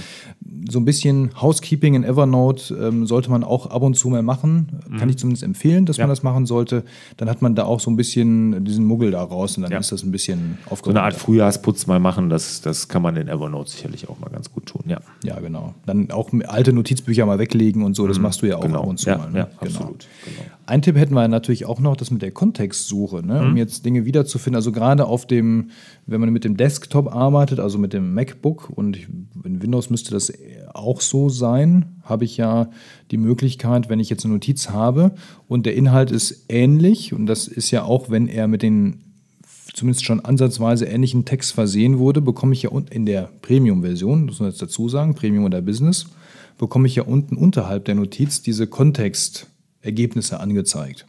so 0.70 0.80
ein 0.80 0.86
bisschen 0.86 1.32
Housekeeping 1.42 1.96
in 1.96 2.04
Evernote 2.04 2.74
ähm, 2.76 3.06
sollte 3.06 3.30
man 3.30 3.44
auch 3.44 3.68
ab 3.68 3.82
und 3.82 3.96
zu 3.96 4.10
mal 4.10 4.24
machen. 4.24 4.82
Mhm. 4.90 4.98
Kann 4.98 5.10
ich 5.10 5.18
zumindest 5.18 5.44
empfehlen, 5.44 5.86
dass 5.86 5.98
ja. 5.98 6.04
man 6.04 6.10
das 6.10 6.24
machen 6.24 6.46
sollte. 6.46 6.84
Dann 7.18 7.30
hat 7.30 7.42
man 7.42 7.56
da 7.56 7.66
auch 7.66 7.80
so 7.80 7.92
ein 7.92 7.98
bisschen 7.98 8.64
diesen 8.64 8.86
Muggel 8.86 9.12
da 9.12 9.22
raus 9.22 9.58
und 9.58 9.64
dann 9.64 9.72
ja. 9.72 9.80
ist 9.80 9.92
das 9.92 10.04
ein 10.04 10.12
bisschen 10.12 10.58
aufgeräumt. 10.66 10.84
So 10.84 10.90
eine 10.92 11.02
Art 11.02 11.16
Frühjahrsputz 11.16 11.88
mal 11.88 12.00
machen, 12.00 12.30
das, 12.30 12.62
das 12.62 12.88
kann 12.88 13.02
man 13.02 13.18
in 13.18 13.28
Evernote 13.28 13.70
sicherlich 13.70 14.08
auch 14.08 14.20
mal 14.20 14.30
ganz 14.30 14.52
gut 14.52 14.66
tun. 14.68 14.84
Ja, 14.88 15.02
ja 15.24 15.40
genau. 15.40 15.74
Dann 15.86 16.10
auch 16.12 16.30
alte 16.48 16.72
Notizbücher 16.72 17.26
mal 17.26 17.40
weglegen 17.40 17.84
und 17.84 17.96
so, 17.96 18.08
das 18.08 18.18
mhm. 18.18 18.24
machst 18.24 18.42
du 18.42 18.46
ja 18.46 18.58
auch 18.58 18.62
genau. 18.62 18.82
ab 18.82 18.88
und 18.88 18.98
zu 18.98 19.10
mal. 19.10 19.30
Ne? 19.30 19.40
Ja, 19.40 19.50
genau. 19.60 19.80
absolut. 19.80 20.08
Genau. 20.24 20.45
Ein 20.68 20.82
Tipp 20.82 20.96
hätten 20.98 21.14
wir 21.14 21.28
natürlich 21.28 21.66
auch 21.66 21.80
noch, 21.80 21.96
das 21.96 22.10
mit 22.10 22.24
der 22.24 22.32
Kontextsuche, 22.32 23.24
ne? 23.24 23.42
um 23.42 23.52
mhm. 23.52 23.58
jetzt 23.58 23.86
Dinge 23.86 24.06
wiederzufinden. 24.06 24.56
Also 24.56 24.72
gerade 24.72 25.06
auf 25.06 25.28
dem, 25.28 25.70
wenn 26.08 26.20
man 26.20 26.32
mit 26.32 26.44
dem 26.44 26.58
Desktop 26.58 27.14
arbeitet, 27.14 27.60
also 27.60 27.78
mit 27.78 27.94
dem 27.94 28.14
MacBook 28.16 28.72
und 28.76 28.98
in 29.44 29.62
Windows 29.62 29.92
müsste 29.92 30.12
das 30.12 30.34
auch 30.74 31.02
so 31.02 31.30
sein, 31.30 31.98
habe 32.04 32.26
ich 32.26 32.38
ja 32.38 32.70
die 33.12 33.18
Möglichkeit, 33.18 33.90
wenn 33.90 34.00
ich 34.00 34.10
jetzt 34.10 34.26
eine 34.26 34.34
Notiz 34.34 34.70
habe 34.70 35.12
und 35.48 35.68
der 35.68 35.76
Inhalt 35.76 36.10
ist 36.10 36.46
ähnlich 36.50 37.14
und 37.14 37.28
das 37.28 37.48
ist 37.48 37.70
ja 37.70 37.84
auch, 37.84 38.10
wenn 38.10 38.28
er 38.28 38.48
mit 38.48 38.64
den 38.64 39.02
zumindest 39.74 40.06
schon 40.06 40.22
ansatzweise 40.22 40.86
ähnlichen 40.86 41.26
Text 41.26 41.52
versehen 41.52 42.00
wurde, 42.00 42.22
bekomme 42.22 42.54
ich 42.54 42.64
ja 42.64 42.72
in 42.90 43.06
der 43.06 43.30
Premium-Version, 43.42 44.28
das 44.28 44.36
muss 44.36 44.40
man 44.40 44.50
jetzt 44.50 44.62
dazu 44.62 44.90
sagen, 44.90 45.14
Premium 45.16 45.44
oder 45.44 45.62
Business, 45.62 46.08
bekomme 46.58 46.88
ich 46.88 46.96
ja 46.96 47.04
unten 47.04 47.36
unterhalb 47.36 47.86
der 47.86 47.96
Notiz 47.96 48.42
diese 48.42 48.66
Kontext- 48.66 49.48
Ergebnisse 49.86 50.40
angezeigt. 50.40 51.06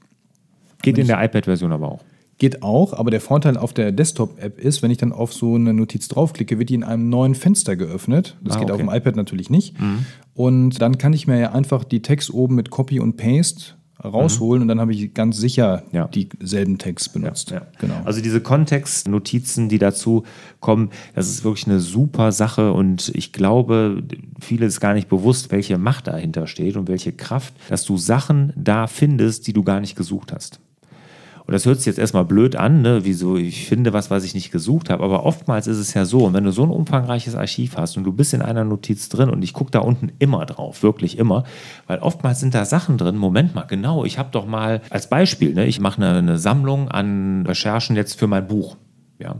Geht 0.82 0.98
in 0.98 1.06
der 1.06 1.22
iPad-Version 1.22 1.72
aber 1.72 1.90
auch. 1.90 2.04
Geht 2.38 2.62
auch, 2.62 2.92
aber 2.92 3.10
der 3.10 3.22
Vorteil 3.22 3.56
auf 3.56 3.72
der 3.72 3.92
Desktop-App 3.92 4.58
ist, 4.58 4.82
wenn 4.82 4.90
ich 4.90 4.98
dann 4.98 5.12
auf 5.12 5.32
so 5.32 5.54
eine 5.54 5.72
Notiz 5.72 6.06
draufklicke, 6.08 6.58
wird 6.58 6.68
die 6.68 6.74
in 6.74 6.84
einem 6.84 7.08
neuen 7.08 7.34
Fenster 7.34 7.76
geöffnet. 7.76 8.36
Das 8.42 8.56
ah, 8.56 8.58
geht 8.58 8.70
okay. 8.70 8.82
auf 8.82 8.88
dem 8.88 8.94
iPad 8.94 9.16
natürlich 9.16 9.48
nicht. 9.48 9.80
Mhm. 9.80 10.04
Und 10.34 10.82
dann 10.82 10.98
kann 10.98 11.14
ich 11.14 11.26
mir 11.26 11.40
ja 11.40 11.52
einfach 11.52 11.82
die 11.82 12.02
Text 12.02 12.32
oben 12.32 12.54
mit 12.54 12.68
Copy 12.68 13.00
und 13.00 13.16
Paste 13.16 13.75
rausholen 14.02 14.60
mhm. 14.60 14.62
und 14.62 14.68
dann 14.68 14.80
habe 14.80 14.92
ich 14.92 15.14
ganz 15.14 15.38
sicher 15.38 15.82
ja. 15.92 16.08
dieselben 16.08 16.78
Text 16.78 17.12
benutzt. 17.12 17.50
Ja, 17.50 17.58
ja. 17.58 17.66
Genau. 17.78 18.00
Also 18.04 18.20
diese 18.20 18.40
Kontextnotizen, 18.40 19.68
die 19.68 19.78
dazu 19.78 20.24
kommen, 20.60 20.90
das 21.14 21.28
ist 21.28 21.44
wirklich 21.44 21.66
eine 21.66 21.80
super 21.80 22.32
Sache 22.32 22.72
und 22.72 23.10
ich 23.14 23.32
glaube, 23.32 24.02
viele 24.40 24.66
ist 24.66 24.80
gar 24.80 24.94
nicht 24.94 25.08
bewusst, 25.08 25.50
welche 25.50 25.78
Macht 25.78 26.06
dahinter 26.06 26.46
steht 26.46 26.76
und 26.76 26.88
welche 26.88 27.12
Kraft, 27.12 27.54
dass 27.68 27.84
du 27.84 27.96
Sachen 27.96 28.52
da 28.56 28.86
findest, 28.86 29.46
die 29.46 29.52
du 29.52 29.62
gar 29.62 29.80
nicht 29.80 29.96
gesucht 29.96 30.32
hast. 30.32 30.60
Und 31.46 31.52
das 31.52 31.64
hört 31.64 31.78
sich 31.78 31.86
jetzt 31.86 32.00
erstmal 32.00 32.24
blöd 32.24 32.56
an, 32.56 32.82
ne? 32.82 33.04
wieso 33.04 33.36
ich 33.36 33.68
finde 33.68 33.92
was, 33.92 34.10
was 34.10 34.24
ich 34.24 34.34
nicht 34.34 34.50
gesucht 34.50 34.90
habe. 34.90 35.04
Aber 35.04 35.24
oftmals 35.24 35.68
ist 35.68 35.78
es 35.78 35.94
ja 35.94 36.04
so, 36.04 36.24
und 36.24 36.34
wenn 36.34 36.42
du 36.42 36.50
so 36.50 36.64
ein 36.64 36.70
umfangreiches 36.70 37.36
Archiv 37.36 37.76
hast 37.76 37.96
und 37.96 38.02
du 38.02 38.12
bist 38.12 38.34
in 38.34 38.42
einer 38.42 38.64
Notiz 38.64 39.08
drin 39.08 39.30
und 39.30 39.42
ich 39.42 39.52
gucke 39.52 39.70
da 39.70 39.78
unten 39.78 40.10
immer 40.18 40.44
drauf, 40.44 40.82
wirklich 40.82 41.18
immer, 41.18 41.44
weil 41.86 42.00
oftmals 42.00 42.40
sind 42.40 42.52
da 42.54 42.64
Sachen 42.64 42.98
drin, 42.98 43.16
Moment 43.16 43.54
mal, 43.54 43.62
genau, 43.62 44.04
ich 44.04 44.18
habe 44.18 44.30
doch 44.32 44.44
mal 44.44 44.82
als 44.90 45.08
Beispiel, 45.08 45.54
ne, 45.54 45.66
ich 45.66 45.78
mache 45.78 46.02
eine, 46.02 46.18
eine 46.18 46.38
Sammlung 46.38 46.88
an 46.88 47.46
Recherchen 47.46 47.94
jetzt 47.94 48.18
für 48.18 48.26
mein 48.26 48.48
Buch. 48.48 48.76
Ja. 49.20 49.36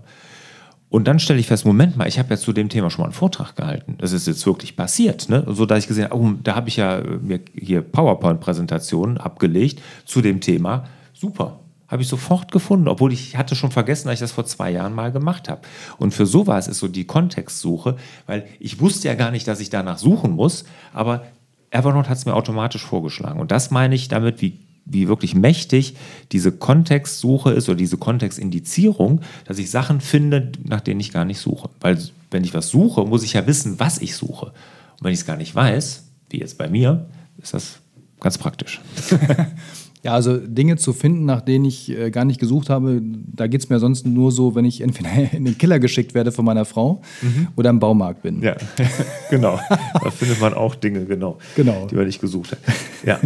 Und 0.89 1.09
dann 1.09 1.19
stelle 1.19 1.41
ich 1.41 1.49
fest, 1.49 1.67
Moment 1.67 1.97
mal, 1.97 2.07
ich 2.07 2.21
habe 2.21 2.31
ja 2.31 2.37
zu 2.37 2.53
dem 2.53 2.69
Thema 2.69 2.89
schon 2.89 3.03
mal 3.03 3.07
einen 3.07 3.15
Vortrag 3.15 3.57
gehalten. 3.57 3.97
Das 3.99 4.13
ist 4.13 4.29
jetzt 4.29 4.47
wirklich 4.47 4.77
passiert, 4.77 5.29
ne? 5.29 5.45
So 5.49 5.67
dass 5.67 5.81
ich 5.81 5.89
gesehen 5.89 6.05
habe, 6.05 6.17
oh, 6.17 6.35
da 6.45 6.55
habe 6.55 6.69
ich 6.69 6.77
ja 6.77 7.03
mir 7.21 7.41
hier 7.53 7.83
PowerPoint-Präsentationen 7.83 9.19
abgelegt 9.19 9.83
zu 10.05 10.23
dem 10.23 10.41
Thema. 10.41 10.85
Super, 11.13 11.59
habe 11.89 12.03
ich 12.03 12.09
sofort 12.09 12.53
gefunden, 12.53 12.89
obwohl 12.89 13.13
ich 13.13 13.37
hatte 13.37 13.55
schon 13.55 13.71
vergessen, 13.71 14.09
dass 14.09 14.15
ich 14.15 14.21
das 14.21 14.33
vor 14.33 14.47
zwei 14.47 14.71
Jahren 14.71 14.95
mal 14.95 15.13
gemacht 15.13 15.49
habe. 15.49 15.63
Und 15.99 16.13
für 16.13 16.27
sowas 16.27 16.69
ist 16.69 16.79
so 16.79 16.89
die 16.89 17.05
Kontextsuche, 17.05 17.97
weil 18.27 18.47
ich 18.59 18.81
wusste 18.81 19.09
ja 19.09 19.15
gar 19.15 19.31
nicht, 19.31 19.47
dass 19.47 19.61
ich 19.61 19.71
danach 19.71 19.99
suchen 19.99 20.33
muss, 20.33 20.65
aber 20.93 21.25
Evernote 21.71 22.09
hat 22.09 22.19
es 22.19 22.27
mir 22.27 22.35
automatisch 22.35 22.85
vorgeschlagen. 22.85 23.41
Und 23.41 23.51
das 23.51 23.71
meine 23.71 23.95
ich 23.95 24.09
damit, 24.09 24.41
wie, 24.41 24.59
wie 24.85 25.09
wirklich 25.09 25.35
mächtig 25.35 25.97
diese 26.33 26.53
Kontextsuche 26.53 27.51
ist 27.51 27.69
oder 27.69 27.77
diese 27.77 27.99
Kontextindizierung, 27.99 29.21
dass 29.45 29.59
ich 29.59 29.71
Sachen 29.71 30.01
finde, 30.01 30.53
nach 30.65 30.81
denen 30.81 31.01
ich 31.01 31.13
gar 31.13 31.25
nicht 31.25 31.39
suche. 31.39 31.69
Weil 31.81 31.99
wenn 32.31 32.45
ich 32.45 32.55
was 32.55 32.69
suche, 32.69 33.05
muss 33.05 33.23
ich 33.23 33.35
ja 33.35 33.47
wissen, 33.47 33.79
was 33.79 33.99
ich 33.99 34.17
suche. 34.17 34.47
Und 34.47 35.03
wenn 35.03 35.13
ich 35.13 35.21
es 35.21 35.27
gar 35.27 35.37
nicht 35.37 35.55
weiß, 35.55 36.05
wie 36.31 36.39
jetzt 36.39 36.59
bei 36.59 36.69
mir, 36.69 37.07
ist 37.43 37.55
das 37.55 37.81
ganz 38.21 38.39
praktisch. 38.39 38.81
Ja, 40.07 40.13
also 40.13 40.37
Dinge 40.37 40.77
zu 40.77 40.93
finden, 40.93 41.25
nach 41.25 41.41
denen 41.41 41.65
ich 41.65 41.91
äh, 41.91 42.13
gar 42.13 42.25
nicht 42.25 42.39
gesucht 42.39 42.71
habe, 42.71 43.03
da 43.03 43.49
geht 43.49 43.61
es 43.61 43.69
mir 43.69 43.81
sonst 43.81 44.07
nur 44.07 44.31
so, 44.31 44.55
wenn 44.55 44.65
ich 44.65 44.81
entweder 44.81 45.11
in 45.33 45.45
den 45.45 45.59
Killer 45.59 45.81
geschickt 45.81 46.15
werde 46.15 46.31
von 46.31 46.45
meiner 46.45 46.65
Frau 46.65 47.03
mhm. 47.23 47.49
oder 47.57 47.71
im 47.71 47.81
Baumarkt 47.81 48.23
bin. 48.23 48.41
Ja, 48.41 48.55
genau. 49.31 49.59
da 49.69 50.11
findet 50.13 50.41
man 50.41 50.55
auch 50.55 50.77
Dinge, 50.77 51.07
genau, 51.07 51.39
genau. 51.57 51.89
die 51.89 51.97
man 51.97 52.07
nicht 52.07 52.21
gesucht 52.21 52.53
hat. 52.53 52.59
Ja. 53.05 53.19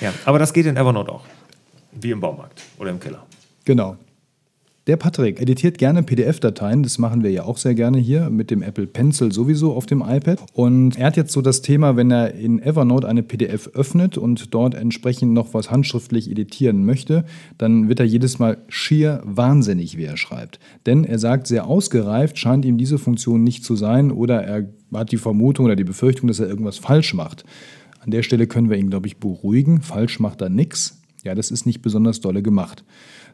ja, 0.00 0.12
aber 0.24 0.38
das 0.38 0.52
geht 0.52 0.66
in 0.66 0.76
Evernote 0.76 1.10
auch. 1.10 1.24
Wie 2.00 2.12
im 2.12 2.20
Baumarkt 2.20 2.62
oder 2.78 2.90
im 2.90 3.00
Keller. 3.00 3.26
Genau. 3.64 3.96
Der 4.90 4.96
Patrick 4.96 5.40
editiert 5.40 5.78
gerne 5.78 6.02
PDF-Dateien, 6.02 6.82
das 6.82 6.98
machen 6.98 7.22
wir 7.22 7.30
ja 7.30 7.44
auch 7.44 7.58
sehr 7.58 7.76
gerne 7.76 7.98
hier 7.98 8.28
mit 8.28 8.50
dem 8.50 8.60
Apple 8.60 8.88
Pencil 8.88 9.30
sowieso 9.30 9.72
auf 9.72 9.86
dem 9.86 10.02
iPad. 10.02 10.40
Und 10.52 10.98
er 10.98 11.06
hat 11.06 11.16
jetzt 11.16 11.30
so 11.30 11.42
das 11.42 11.62
Thema, 11.62 11.94
wenn 11.94 12.10
er 12.10 12.34
in 12.34 12.60
Evernote 12.60 13.06
eine 13.06 13.22
PDF 13.22 13.68
öffnet 13.68 14.18
und 14.18 14.52
dort 14.52 14.74
entsprechend 14.74 15.32
noch 15.32 15.54
was 15.54 15.70
handschriftlich 15.70 16.28
editieren 16.28 16.84
möchte, 16.84 17.24
dann 17.56 17.88
wird 17.88 18.00
er 18.00 18.06
jedes 18.06 18.40
Mal 18.40 18.58
schier 18.66 19.22
wahnsinnig, 19.24 19.96
wie 19.96 20.06
er 20.06 20.16
schreibt. 20.16 20.58
Denn 20.86 21.04
er 21.04 21.20
sagt, 21.20 21.46
sehr 21.46 21.68
ausgereift 21.68 22.36
scheint 22.36 22.64
ihm 22.64 22.76
diese 22.76 22.98
Funktion 22.98 23.44
nicht 23.44 23.62
zu 23.64 23.76
sein 23.76 24.10
oder 24.10 24.42
er 24.42 24.68
hat 24.92 25.12
die 25.12 25.18
Vermutung 25.18 25.66
oder 25.66 25.76
die 25.76 25.84
Befürchtung, 25.84 26.26
dass 26.26 26.40
er 26.40 26.48
irgendwas 26.48 26.78
falsch 26.78 27.14
macht. 27.14 27.44
An 28.00 28.10
der 28.10 28.24
Stelle 28.24 28.48
können 28.48 28.70
wir 28.70 28.76
ihn, 28.76 28.90
glaube 28.90 29.06
ich, 29.06 29.18
beruhigen. 29.18 29.82
Falsch 29.82 30.18
macht 30.18 30.40
er 30.40 30.48
nichts. 30.48 31.00
Ja, 31.22 31.36
das 31.36 31.52
ist 31.52 31.64
nicht 31.64 31.80
besonders 31.80 32.20
dolle 32.20 32.42
gemacht. 32.42 32.82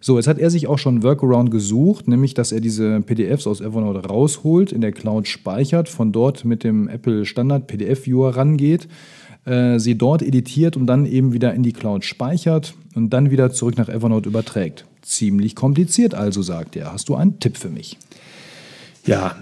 So, 0.01 0.17
jetzt 0.17 0.29
hat 0.29 0.39
er 0.39 0.51
sich 0.51 0.67
auch 0.67 0.79
schon 0.79 0.97
einen 0.97 1.03
Workaround 1.03 1.51
gesucht, 1.51 2.09
nämlich 2.09 2.35
dass 2.35 2.53
er 2.53 2.61
diese 2.61 3.01
PDFs 3.01 3.47
aus 3.47 3.61
Evernote 3.61 4.07
rausholt, 4.07 4.73
in 4.73 4.81
der 4.81 4.93
Cloud 4.93 5.27
speichert, 5.27 5.89
von 5.89 6.13
dort 6.13 6.45
mit 6.45 6.65
dem 6.65 6.89
Apple 6.89 7.25
Standard 7.25 7.67
PDF 7.67 8.07
Viewer 8.07 8.37
rangeht, 8.37 8.89
äh, 9.45 9.79
sie 9.79 9.97
dort 9.97 10.23
editiert 10.23 10.77
und 10.77 10.87
dann 10.87 11.07
eben 11.07 11.33
wieder 11.33 11.55
in 11.55 11.63
die 11.63 11.73
Cloud 11.73 12.05
speichert 12.05 12.75
und 12.95 13.11
dann 13.11 13.31
wieder 13.31 13.53
zurück 13.53 13.79
nach 13.79 13.89
Evernote 13.89 14.29
überträgt. 14.29 14.85
Ziemlich 15.03 15.55
kompliziert 15.55 16.15
also, 16.15 16.43
sagt 16.43 16.77
er. 16.77 16.93
Hast 16.93 17.09
du 17.09 17.15
einen 17.15 17.39
Tipp 17.39 17.57
für 17.57 17.69
mich? 17.69 17.97
Ja, 19.07 19.37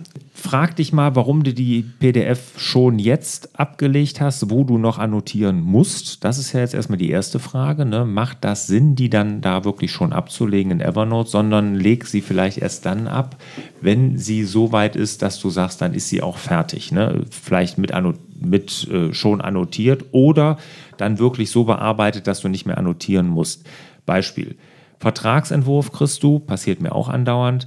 frag 0.45 0.77
dich 0.77 0.93
mal, 0.93 1.17
warum 1.17 1.43
du 1.43 1.55
die 1.55 1.83
PDF 1.83 2.59
schon 2.59 2.99
jetzt 2.99 3.59
abgelegt 3.59 4.21
hast, 4.21 4.51
wo 4.51 4.63
du 4.63 4.77
noch 4.77 4.99
annotieren 4.99 5.63
musst. 5.63 6.23
Das 6.23 6.37
ist 6.37 6.53
ja 6.53 6.61
jetzt 6.61 6.75
erstmal 6.75 6.99
die 6.99 7.09
erste 7.09 7.39
Frage. 7.39 7.87
Ne? 7.87 8.05
Macht 8.05 8.39
das 8.43 8.67
Sinn, 8.67 8.95
die 8.95 9.09
dann 9.09 9.41
da 9.41 9.65
wirklich 9.65 9.91
schon 9.91 10.13
abzulegen 10.13 10.71
in 10.71 10.81
Evernote, 10.83 11.31
sondern 11.31 11.75
leg 11.75 12.07
sie 12.07 12.21
vielleicht 12.21 12.59
erst 12.59 12.85
dann 12.85 13.09
ab, 13.09 13.37
wenn 13.81 14.19
sie 14.19 14.45
so 14.45 14.71
weit 14.71 14.97
ist, 14.97 15.23
dass 15.23 15.41
du 15.41 15.49
sagst, 15.49 15.81
dann 15.81 15.95
ist 15.95 16.11
sie 16.11 16.21
auch 16.21 16.37
fertig. 16.37 16.93
Ne? 16.93 17.25
Vielleicht 17.31 17.79
mit, 17.79 17.93
mit 18.39 18.89
äh, 18.89 19.15
schon 19.15 19.41
annotiert 19.41 20.05
oder 20.13 20.59
dann 20.99 21.19
wirklich 21.19 21.51
so 21.51 21.65
bearbeitet, 21.65 22.27
dass 22.27 22.43
du 22.43 22.49
nicht 22.49 22.67
mehr 22.67 22.77
annotieren 22.77 23.29
musst. 23.29 23.67
Beispiel. 24.05 24.57
Vertragsentwurf 24.99 25.91
kriegst 25.91 26.23
du, 26.23 26.39
passiert 26.39 26.83
mir 26.83 26.95
auch 26.95 27.09
andauernd 27.09 27.67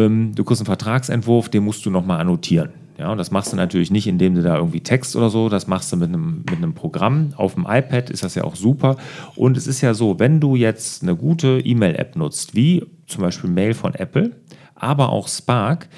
ähm, 0.00 0.34
du 0.34 0.44
kriegst 0.44 0.60
einen 0.60 0.66
Vertragsentwurf, 0.66 1.48
den 1.48 1.64
musst 1.64 1.84
du 1.86 1.90
nochmal 1.90 2.20
annotieren. 2.20 2.70
Ja, 2.98 3.10
und 3.10 3.16
das 3.16 3.30
machst 3.30 3.50
du 3.50 3.56
natürlich 3.56 3.90
nicht, 3.90 4.06
indem 4.06 4.34
du 4.34 4.42
da 4.42 4.56
irgendwie 4.56 4.82
Text 4.82 5.16
oder 5.16 5.30
so, 5.30 5.48
das 5.48 5.66
machst 5.66 5.90
du 5.90 5.96
mit 5.96 6.10
einem, 6.10 6.44
mit 6.50 6.58
einem 6.58 6.74
Programm. 6.74 7.32
Auf 7.34 7.54
dem 7.54 7.64
iPad 7.66 8.10
ist 8.10 8.22
das 8.22 8.34
ja 8.34 8.44
auch 8.44 8.56
super. 8.56 8.96
Und 9.36 9.56
es 9.56 9.66
ist 9.66 9.80
ja 9.80 9.94
so, 9.94 10.18
wenn 10.18 10.38
du 10.38 10.54
jetzt 10.54 11.02
eine 11.02 11.16
gute 11.16 11.60
E-Mail-App 11.60 12.16
nutzt, 12.16 12.54
wie 12.54 12.84
zum 13.06 13.22
Beispiel 13.22 13.48
Mail 13.48 13.72
von 13.72 13.94
Apple, 13.94 14.32
aber 14.74 15.10
auch 15.10 15.28
Spark, 15.28 15.88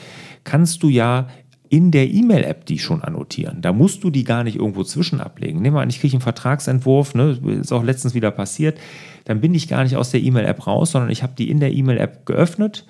kannst 0.44 0.85
du 0.85 0.88
ja 0.88 1.26
in 1.68 1.90
der 1.90 2.09
E-Mail-App 2.09 2.66
die 2.66 2.78
schon 2.78 3.02
annotieren. 3.02 3.62
Da 3.62 3.73
musst 3.73 4.04
du 4.04 4.11
die 4.11 4.25
gar 4.25 4.44
nicht 4.44 4.56
irgendwo 4.56 4.85
zwischen 4.85 5.21
ablegen. 5.21 5.61
Nehmen 5.61 5.75
wir 5.75 5.80
an, 5.80 5.88
ich 5.88 6.00
kriege 6.00 6.12
einen 6.12 6.21
Vertragsentwurf, 6.21 7.14
ne, 7.14 7.38
ist 7.61 7.73
auch 7.73 7.82
letztens 7.82 8.14
wieder 8.14 8.30
passiert, 8.30 8.78
dann 9.25 9.40
bin 9.40 9.54
ich 9.54 9.68
gar 9.68 9.82
nicht 9.82 9.97
aus 9.97 10.11
der 10.11 10.23
E-Mail-App 10.23 10.66
raus, 10.66 10.92
sondern 10.92 11.11
ich 11.11 11.23
habe 11.23 11.32
die 11.37 11.50
in 11.50 11.59
der 11.59 11.73
E-Mail-App 11.73 12.26
geöffnet, 12.26 12.85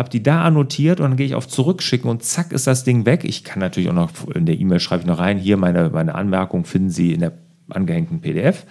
habe 0.00 0.10
die 0.10 0.22
da 0.22 0.42
annotiert 0.42 0.98
und 0.98 1.10
dann 1.10 1.16
gehe 1.16 1.26
ich 1.26 1.34
auf 1.34 1.46
Zurückschicken 1.46 2.10
und 2.10 2.24
zack 2.24 2.52
ist 2.52 2.66
das 2.66 2.84
Ding 2.84 3.06
weg. 3.06 3.22
Ich 3.22 3.44
kann 3.44 3.60
natürlich 3.60 3.90
auch 3.90 3.94
noch 3.94 4.10
in 4.34 4.46
der 4.46 4.58
E-Mail 4.58 4.80
schreibe 4.80 5.02
ich 5.02 5.06
noch 5.06 5.18
rein, 5.18 5.38
hier 5.38 5.56
meine, 5.58 5.90
meine 5.90 6.14
Anmerkung 6.14 6.64
finden 6.64 6.90
Sie 6.90 7.12
in 7.12 7.20
der 7.20 7.32
angehängten 7.68 8.20
PDF. 8.20 8.64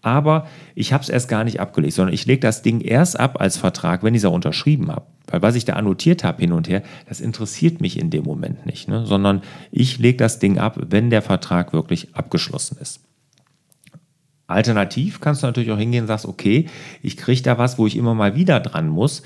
Aber 0.00 0.46
ich 0.76 0.92
habe 0.92 1.02
es 1.02 1.08
erst 1.08 1.28
gar 1.28 1.42
nicht 1.42 1.58
abgelegt, 1.58 1.94
sondern 1.94 2.14
ich 2.14 2.24
lege 2.26 2.38
das 2.38 2.62
Ding 2.62 2.80
erst 2.80 3.18
ab 3.18 3.40
als 3.40 3.56
Vertrag, 3.56 4.04
wenn 4.04 4.14
ich 4.14 4.20
es 4.20 4.24
auch 4.24 4.32
unterschrieben 4.32 4.92
habe. 4.92 5.06
Weil 5.26 5.42
was 5.42 5.56
ich 5.56 5.64
da 5.64 5.72
annotiert 5.72 6.22
habe 6.22 6.40
hin 6.40 6.52
und 6.52 6.68
her, 6.68 6.84
das 7.08 7.20
interessiert 7.20 7.80
mich 7.80 7.98
in 7.98 8.10
dem 8.10 8.22
Moment 8.22 8.64
nicht, 8.64 8.86
ne? 8.86 9.04
sondern 9.04 9.42
ich 9.72 9.98
lege 9.98 10.18
das 10.18 10.38
Ding 10.38 10.58
ab, 10.58 10.78
wenn 10.88 11.10
der 11.10 11.22
Vertrag 11.22 11.72
wirklich 11.72 12.14
abgeschlossen 12.14 12.78
ist. 12.80 13.00
Alternativ 14.46 15.20
kannst 15.20 15.42
du 15.42 15.48
natürlich 15.48 15.72
auch 15.72 15.78
hingehen 15.78 16.02
und 16.02 16.06
sagst, 16.06 16.26
okay, 16.26 16.66
ich 17.02 17.16
kriege 17.16 17.42
da 17.42 17.58
was, 17.58 17.76
wo 17.78 17.88
ich 17.88 17.96
immer 17.96 18.14
mal 18.14 18.36
wieder 18.36 18.60
dran 18.60 18.88
muss 18.88 19.24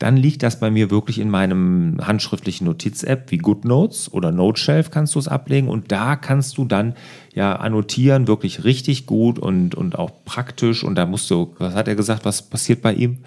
dann 0.00 0.16
liegt 0.16 0.42
das 0.42 0.58
bei 0.58 0.70
mir 0.70 0.90
wirklich 0.90 1.18
in 1.18 1.28
meinem 1.28 1.98
handschriftlichen 2.00 2.66
Notiz-App 2.66 3.30
wie 3.30 3.36
GoodNotes 3.36 4.10
oder 4.10 4.32
NoteShelf 4.32 4.90
kannst 4.90 5.14
du 5.14 5.18
es 5.18 5.28
ablegen 5.28 5.68
und 5.68 5.92
da 5.92 6.16
kannst 6.16 6.56
du 6.56 6.64
dann 6.64 6.94
ja 7.34 7.56
annotieren, 7.56 8.26
wirklich 8.26 8.64
richtig 8.64 9.04
gut 9.04 9.38
und, 9.38 9.74
und 9.74 9.98
auch 9.98 10.10
praktisch 10.24 10.84
und 10.84 10.94
da 10.94 11.04
musst 11.04 11.30
du, 11.30 11.54
was 11.58 11.74
hat 11.74 11.86
er 11.86 11.96
gesagt, 11.96 12.24
was 12.24 12.40
passiert 12.40 12.80
bei 12.80 12.94
ihm? 12.94 13.18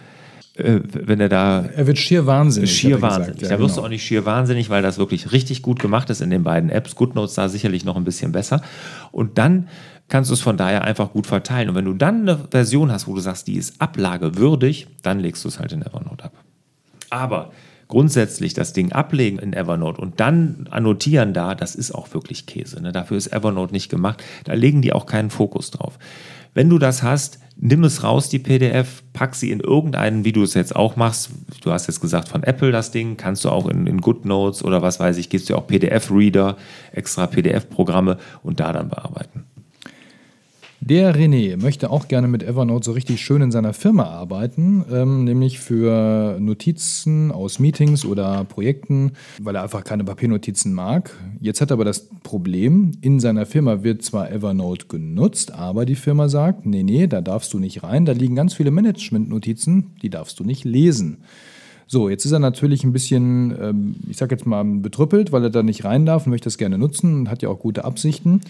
Äh, 0.55 0.79
wenn 0.83 1.19
er 1.19 1.29
da. 1.29 1.63
Er 1.75 1.85
wird 1.85 1.99
schier 1.99 2.25
wahnsinnig. 2.25 2.75
Schier 2.75 3.01
wahnsinnig. 3.03 3.41
Ja, 3.41 3.49
da 3.49 3.59
wirst 3.59 3.75
genau. 3.75 3.81
du 3.81 3.85
auch 3.85 3.89
nicht 3.89 4.03
schier 4.03 4.25
wahnsinnig, 4.25 4.71
weil 4.71 4.81
das 4.81 4.97
wirklich 4.97 5.31
richtig 5.31 5.61
gut 5.61 5.79
gemacht 5.79 6.09
ist 6.09 6.21
in 6.21 6.31
den 6.31 6.43
beiden 6.43 6.71
Apps. 6.71 6.95
GoodNotes 6.95 7.35
da 7.35 7.49
sicherlich 7.49 7.85
noch 7.85 7.97
ein 7.97 8.03
bisschen 8.03 8.31
besser. 8.31 8.61
Und 9.11 9.37
dann 9.37 9.67
kannst 10.09 10.31
du 10.31 10.33
es 10.33 10.41
von 10.41 10.57
daher 10.57 10.83
einfach 10.83 11.11
gut 11.11 11.27
verteilen. 11.27 11.69
Und 11.69 11.75
wenn 11.75 11.85
du 11.85 11.93
dann 11.93 12.21
eine 12.21 12.39
Version 12.49 12.91
hast, 12.91 13.07
wo 13.07 13.13
du 13.13 13.21
sagst, 13.21 13.47
die 13.47 13.57
ist 13.57 13.79
ablagewürdig, 13.79 14.87
dann 15.03 15.19
legst 15.19 15.43
du 15.43 15.49
es 15.49 15.59
halt 15.59 15.71
in 15.71 15.83
Evernote 15.83 16.25
ab. 16.25 16.42
Aber 17.13 17.51
grundsätzlich 17.89 18.55
das 18.55 18.73
Ding 18.73 18.91
ablegen 18.91 19.37
in 19.37 19.53
Evernote 19.53 20.01
und 20.01 20.19
dann 20.19 20.67
annotieren 20.71 21.33
da, 21.33 21.53
das 21.53 21.75
ist 21.75 21.91
auch 21.91 22.11
wirklich 22.15 22.47
Käse. 22.47 22.81
Ne? 22.81 22.91
Dafür 22.91 23.17
ist 23.17 23.31
Evernote 23.31 23.71
nicht 23.71 23.89
gemacht. 23.89 24.23
Da 24.45 24.53
legen 24.53 24.81
die 24.81 24.93
auch 24.93 25.05
keinen 25.05 25.29
Fokus 25.29 25.69
drauf. 25.69 25.99
Wenn 26.55 26.71
du 26.71 26.79
das 26.79 27.03
hast, 27.03 27.37
nimm 27.55 27.83
es 27.83 28.03
raus, 28.03 28.29
die 28.29 28.39
PDF, 28.39 29.03
pack 29.13 29.35
sie 29.35 29.51
in 29.51 29.59
irgendeinen, 29.59 30.25
wie 30.25 30.31
du 30.31 30.41
es 30.41 30.55
jetzt 30.55 30.75
auch 30.75 30.95
machst. 30.95 31.29
Du 31.61 31.71
hast 31.71 31.85
jetzt 31.85 32.01
gesagt 32.01 32.29
von 32.29 32.41
Apple 32.41 32.71
das 32.71 32.89
Ding, 32.89 33.15
kannst 33.15 33.45
du 33.45 33.49
auch 33.49 33.67
in, 33.67 33.85
in 33.85 34.01
GoodNotes 34.01 34.63
oder 34.63 34.81
was 34.81 34.99
weiß 34.99 35.17
ich, 35.17 35.29
gehst 35.29 35.51
du 35.51 35.55
auch 35.55 35.67
PDF-Reader, 35.67 36.57
extra 36.93 37.27
PDF-Programme 37.27 38.17
und 38.41 38.59
da 38.59 38.73
dann 38.73 38.89
bearbeiten. 38.89 39.45
Der 40.85 41.15
René 41.15 41.55
möchte 41.55 41.89
auch 41.89 42.09
gerne 42.09 42.27
mit 42.27 42.43
Evernote 42.43 42.83
so 42.83 42.91
richtig 42.91 43.21
schön 43.21 43.41
in 43.41 43.51
seiner 43.51 43.71
Firma 43.71 44.03
arbeiten, 44.03 44.83
ähm, 44.91 45.23
nämlich 45.23 45.61
für 45.61 46.37
Notizen 46.41 47.31
aus 47.31 47.57
Meetings 47.57 48.03
oder 48.03 48.43
Projekten, 48.43 49.13
weil 49.41 49.55
er 49.55 49.63
einfach 49.63 49.85
keine 49.85 50.03
Papiernotizen 50.03 50.73
mag. 50.73 51.11
Jetzt 51.39 51.61
hat 51.61 51.71
er 51.71 51.75
aber 51.75 51.85
das 51.85 52.09
Problem, 52.23 52.91
in 52.99 53.21
seiner 53.21 53.45
Firma 53.45 53.83
wird 53.83 54.01
zwar 54.01 54.29
Evernote 54.29 54.87
genutzt, 54.87 55.53
aber 55.53 55.85
die 55.85 55.95
Firma 55.95 56.27
sagt, 56.27 56.65
nee, 56.65 56.83
nee, 56.83 57.07
da 57.07 57.21
darfst 57.21 57.53
du 57.53 57.59
nicht 57.59 57.83
rein, 57.83 58.03
da 58.03 58.11
liegen 58.11 58.35
ganz 58.35 58.53
viele 58.53 58.71
Management-Notizen, 58.71 59.95
die 60.01 60.09
darfst 60.09 60.37
du 60.41 60.43
nicht 60.43 60.65
lesen. 60.65 61.19
So, 61.87 62.09
jetzt 62.09 62.25
ist 62.25 62.31
er 62.31 62.39
natürlich 62.39 62.83
ein 62.83 62.91
bisschen, 62.91 63.55
ähm, 63.61 63.95
ich 64.09 64.17
sag 64.17 64.31
jetzt 64.31 64.45
mal, 64.45 64.63
betrüppelt, 64.65 65.31
weil 65.31 65.43
er 65.43 65.49
da 65.49 65.63
nicht 65.63 65.85
rein 65.85 66.05
darf 66.05 66.25
und 66.25 66.31
möchte 66.31 66.45
das 66.45 66.57
gerne 66.57 66.77
nutzen 66.77 67.15
und 67.15 67.29
hat 67.29 67.41
ja 67.41 67.49
auch 67.49 67.59
gute 67.59 67.85
Absichten. 67.85 68.41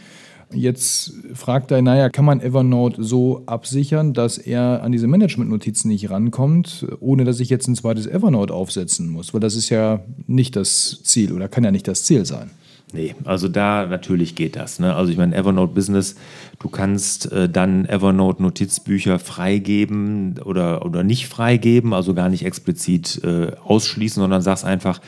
Jetzt 0.53 1.13
fragt 1.33 1.71
er, 1.71 1.81
naja, 1.81 2.09
kann 2.09 2.25
man 2.25 2.41
Evernote 2.41 3.03
so 3.03 3.43
absichern, 3.45 4.13
dass 4.13 4.37
er 4.37 4.83
an 4.83 4.91
diese 4.91 5.07
Management-Notizen 5.07 5.89
nicht 5.89 6.09
rankommt, 6.09 6.85
ohne 6.99 7.23
dass 7.25 7.39
ich 7.39 7.49
jetzt 7.49 7.67
ein 7.67 7.75
zweites 7.75 8.07
Evernote 8.07 8.53
aufsetzen 8.53 9.09
muss? 9.09 9.33
Weil 9.33 9.41
das 9.41 9.55
ist 9.55 9.69
ja 9.69 10.01
nicht 10.27 10.55
das 10.55 11.01
Ziel 11.03 11.33
oder 11.33 11.47
kann 11.47 11.63
ja 11.63 11.71
nicht 11.71 11.87
das 11.87 12.03
Ziel 12.03 12.25
sein. 12.25 12.51
Nee, 12.93 13.15
also 13.23 13.47
da 13.47 13.87
natürlich 13.87 14.35
geht 14.35 14.55
das. 14.55 14.79
Ne? 14.79 14.95
Also 14.95 15.11
ich 15.11 15.17
meine, 15.17 15.35
Evernote 15.35 15.73
Business, 15.73 16.15
du 16.59 16.69
kannst 16.69 17.31
äh, 17.31 17.49
dann 17.49 17.85
Evernote 17.85 18.43
Notizbücher 18.43 19.17
freigeben 19.17 20.39
oder, 20.45 20.85
oder 20.85 21.03
nicht 21.03 21.27
freigeben, 21.27 21.93
also 21.93 22.13
gar 22.13 22.29
nicht 22.29 22.45
explizit 22.45 23.19
äh, 23.23 23.53
ausschließen, 23.63 24.21
sondern 24.21 24.43
sagst 24.43 24.63
einfach, 24.63 25.01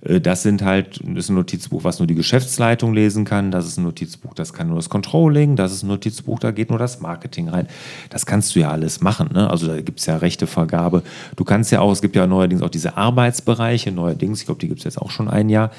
das 0.00 0.42
sind 0.44 0.62
halt, 0.62 1.00
das 1.04 1.24
ist 1.24 1.30
ein 1.30 1.34
Notizbuch, 1.34 1.82
was 1.82 1.98
nur 1.98 2.06
die 2.06 2.14
Geschäftsleitung 2.14 2.94
lesen 2.94 3.24
kann. 3.24 3.50
Das 3.50 3.66
ist 3.66 3.78
ein 3.78 3.82
Notizbuch, 3.82 4.32
das 4.32 4.52
kann 4.52 4.68
nur 4.68 4.76
das 4.76 4.88
Controlling. 4.88 5.56
Das 5.56 5.72
ist 5.72 5.82
ein 5.82 5.88
Notizbuch, 5.88 6.38
da 6.38 6.52
geht 6.52 6.70
nur 6.70 6.78
das 6.78 7.00
Marketing 7.00 7.48
rein. 7.48 7.66
Das 8.08 8.24
kannst 8.24 8.54
du 8.54 8.60
ja 8.60 8.70
alles 8.70 9.00
machen. 9.00 9.30
Ne? 9.32 9.50
Also 9.50 9.66
da 9.66 9.80
gibt 9.80 9.98
es 9.98 10.06
ja 10.06 10.16
Rechtevergabe. 10.16 11.02
Du 11.34 11.44
kannst 11.44 11.72
ja 11.72 11.80
auch, 11.80 11.90
es 11.90 12.00
gibt 12.00 12.14
ja 12.14 12.28
neuerdings 12.28 12.62
auch 12.62 12.70
diese 12.70 12.96
Arbeitsbereiche, 12.96 13.90
neuerdings, 13.90 14.40
ich 14.40 14.46
glaube, 14.46 14.60
die 14.60 14.68
gibt 14.68 14.80
es 14.80 14.84
jetzt 14.84 14.98
auch 15.02 15.10
schon 15.10 15.28
ein 15.28 15.48
Jahr. 15.48 15.72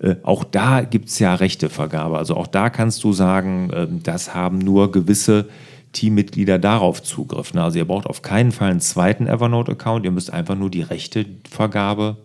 Äh, 0.00 0.16
auch 0.22 0.44
da 0.44 0.80
gibt 0.80 1.10
es 1.10 1.18
ja 1.18 1.34
Rechtevergabe. 1.34 2.16
Also 2.16 2.34
auch 2.34 2.46
da 2.46 2.70
kannst 2.70 3.04
du 3.04 3.12
sagen, 3.12 3.70
äh, 3.70 3.86
das 4.02 4.34
haben 4.34 4.58
nur 4.58 4.90
gewisse 4.90 5.48
Teammitglieder 5.92 6.58
darauf 6.58 7.02
Zugriff. 7.02 7.52
Ne? 7.52 7.62
Also 7.62 7.78
ihr 7.78 7.86
braucht 7.86 8.06
auf 8.06 8.22
keinen 8.22 8.52
Fall 8.52 8.70
einen 8.70 8.80
zweiten 8.80 9.26
Evernote-Account, 9.26 10.06
ihr 10.06 10.12
müsst 10.12 10.32
einfach 10.32 10.54
nur 10.54 10.70
die 10.70 10.82
Rechtevergabe 10.82 12.16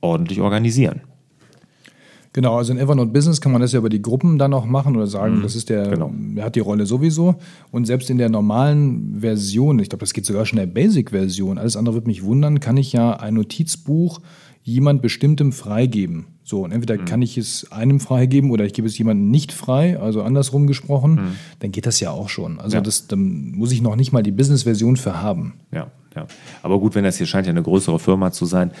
ordentlich 0.00 0.40
organisieren. 0.40 1.02
Genau, 2.32 2.56
also 2.56 2.72
in 2.72 2.78
Evernote 2.78 3.10
Business 3.10 3.40
kann 3.40 3.52
man 3.52 3.60
das 3.60 3.72
ja 3.72 3.78
über 3.78 3.88
die 3.88 4.02
Gruppen 4.02 4.38
dann 4.38 4.52
auch 4.52 4.66
machen 4.66 4.94
oder 4.94 5.06
sagen, 5.06 5.38
mhm, 5.38 5.42
das 5.42 5.56
ist 5.56 5.70
der, 5.70 5.88
genau. 5.88 6.12
der 6.14 6.44
hat 6.44 6.54
die 6.54 6.60
Rolle 6.60 6.86
sowieso. 6.86 7.36
Und 7.70 7.86
selbst 7.86 8.10
in 8.10 8.18
der 8.18 8.28
normalen 8.28 9.16
Version, 9.20 9.78
ich 9.78 9.88
glaube, 9.88 10.00
das 10.00 10.12
geht 10.12 10.26
sogar 10.26 10.44
schon 10.44 10.58
in 10.58 10.66
der 10.66 10.72
Basic-Version, 10.72 11.58
alles 11.58 11.76
andere 11.76 11.96
wird 11.96 12.06
mich 12.06 12.22
wundern, 12.22 12.60
kann 12.60 12.76
ich 12.76 12.92
ja 12.92 13.14
ein 13.14 13.34
Notizbuch 13.34 14.20
jemand 14.62 15.00
Bestimmtem 15.00 15.52
freigeben. 15.52 16.26
So, 16.44 16.62
und 16.62 16.72
entweder 16.72 17.00
mhm. 17.00 17.06
kann 17.06 17.22
ich 17.22 17.38
es 17.38 17.72
einem 17.72 18.00
freigeben 18.00 18.50
oder 18.50 18.64
ich 18.64 18.72
gebe 18.74 18.86
es 18.86 18.96
jemandem 18.98 19.30
nicht 19.30 19.50
frei, 19.52 19.98
also 19.98 20.22
andersrum 20.22 20.66
gesprochen, 20.66 21.12
mhm. 21.12 21.36
dann 21.60 21.72
geht 21.72 21.86
das 21.86 22.00
ja 22.00 22.10
auch 22.10 22.28
schon. 22.28 22.60
Also 22.60 22.76
ja. 22.76 22.82
das, 22.82 23.06
dann 23.06 23.52
muss 23.52 23.72
ich 23.72 23.82
noch 23.82 23.96
nicht 23.96 24.12
mal 24.12 24.22
die 24.22 24.32
Business-Version 24.32 24.96
für 24.96 25.22
haben. 25.22 25.54
Ja, 25.72 25.90
ja. 26.14 26.26
Aber 26.62 26.78
gut, 26.78 26.94
wenn 26.94 27.04
das 27.04 27.16
hier 27.16 27.26
scheint 27.26 27.46
ja 27.46 27.50
eine 27.50 27.62
größere 27.62 27.98
Firma 27.98 28.30
zu 28.30 28.44
sein, 28.44 28.72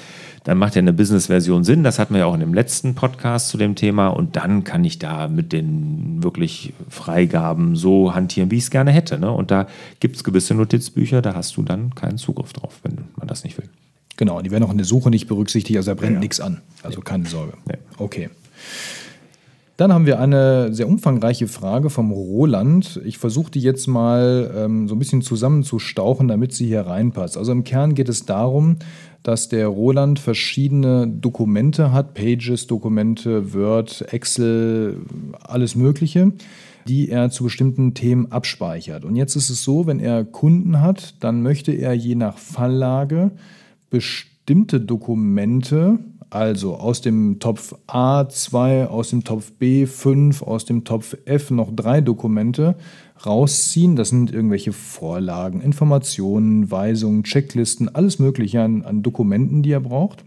dann 0.48 0.56
macht 0.56 0.76
ja 0.76 0.78
eine 0.78 0.94
Business-Version 0.94 1.62
Sinn. 1.62 1.84
Das 1.84 1.98
hatten 1.98 2.14
wir 2.14 2.20
ja 2.20 2.24
auch 2.24 2.32
in 2.32 2.40
dem 2.40 2.54
letzten 2.54 2.94
Podcast 2.94 3.50
zu 3.50 3.58
dem 3.58 3.74
Thema. 3.74 4.08
Und 4.08 4.36
dann 4.36 4.64
kann 4.64 4.82
ich 4.82 4.98
da 4.98 5.28
mit 5.28 5.52
den 5.52 6.22
wirklich 6.22 6.72
Freigaben 6.88 7.76
so 7.76 8.14
hantieren, 8.14 8.50
wie 8.50 8.56
ich 8.56 8.62
es 8.62 8.70
gerne 8.70 8.90
hätte. 8.90 9.18
Ne? 9.18 9.30
Und 9.30 9.50
da 9.50 9.66
gibt 10.00 10.16
es 10.16 10.24
gewisse 10.24 10.54
Notizbücher, 10.54 11.20
da 11.20 11.34
hast 11.34 11.58
du 11.58 11.62
dann 11.62 11.94
keinen 11.94 12.16
Zugriff 12.16 12.54
drauf, 12.54 12.80
wenn 12.82 12.96
man 13.16 13.28
das 13.28 13.44
nicht 13.44 13.58
will. 13.58 13.68
Genau, 14.16 14.40
die 14.40 14.50
werden 14.50 14.64
auch 14.64 14.70
in 14.70 14.78
der 14.78 14.86
Suche 14.86 15.10
nicht 15.10 15.26
berücksichtigt, 15.28 15.76
also 15.76 15.90
da 15.90 15.94
brennt 15.94 16.14
ja. 16.14 16.20
nichts 16.20 16.40
an. 16.40 16.62
Also 16.82 17.02
keine 17.02 17.26
Sorge. 17.26 17.52
Ja. 17.68 17.74
Okay. 17.98 18.30
Dann 19.78 19.92
haben 19.92 20.06
wir 20.06 20.18
eine 20.18 20.74
sehr 20.74 20.88
umfangreiche 20.88 21.46
Frage 21.46 21.88
vom 21.88 22.10
Roland. 22.10 23.00
Ich 23.04 23.16
versuche 23.16 23.52
die 23.52 23.60
jetzt 23.60 23.86
mal 23.86 24.52
ähm, 24.56 24.88
so 24.88 24.96
ein 24.96 24.98
bisschen 24.98 25.22
zusammenzustauchen, 25.22 26.26
damit 26.26 26.52
sie 26.52 26.66
hier 26.66 26.80
reinpasst. 26.80 27.38
Also 27.38 27.52
im 27.52 27.62
Kern 27.62 27.94
geht 27.94 28.08
es 28.08 28.26
darum, 28.26 28.78
dass 29.22 29.48
der 29.48 29.68
Roland 29.68 30.18
verschiedene 30.18 31.06
Dokumente 31.06 31.92
hat, 31.92 32.14
Pages, 32.14 32.66
Dokumente, 32.66 33.54
Word, 33.54 34.04
Excel, 34.12 34.96
alles 35.44 35.76
Mögliche, 35.76 36.32
die 36.88 37.08
er 37.08 37.30
zu 37.30 37.44
bestimmten 37.44 37.94
Themen 37.94 38.32
abspeichert. 38.32 39.04
Und 39.04 39.14
jetzt 39.14 39.36
ist 39.36 39.48
es 39.48 39.62
so, 39.62 39.86
wenn 39.86 40.00
er 40.00 40.24
Kunden 40.24 40.80
hat, 40.80 41.14
dann 41.20 41.40
möchte 41.40 41.70
er 41.70 41.94
je 41.94 42.16
nach 42.16 42.36
Falllage 42.36 43.30
bestimmte 43.90 44.80
Dokumente, 44.80 46.00
also 46.30 46.76
aus 46.76 47.00
dem 47.00 47.38
Topf 47.38 47.74
A2, 47.86 48.86
aus 48.86 49.10
dem 49.10 49.24
Topf 49.24 49.52
B5, 49.60 50.42
aus 50.42 50.64
dem 50.64 50.84
Topf 50.84 51.16
F 51.24 51.50
noch 51.50 51.74
drei 51.74 52.00
Dokumente 52.00 52.76
rausziehen. 53.24 53.96
Das 53.96 54.10
sind 54.10 54.32
irgendwelche 54.32 54.72
Vorlagen, 54.72 55.60
Informationen, 55.60 56.70
Weisungen, 56.70 57.24
Checklisten, 57.24 57.94
alles 57.94 58.18
Mögliche 58.18 58.62
an, 58.62 58.82
an 58.82 59.02
Dokumenten, 59.02 59.62
die 59.62 59.72
er 59.72 59.80
braucht. 59.80 60.24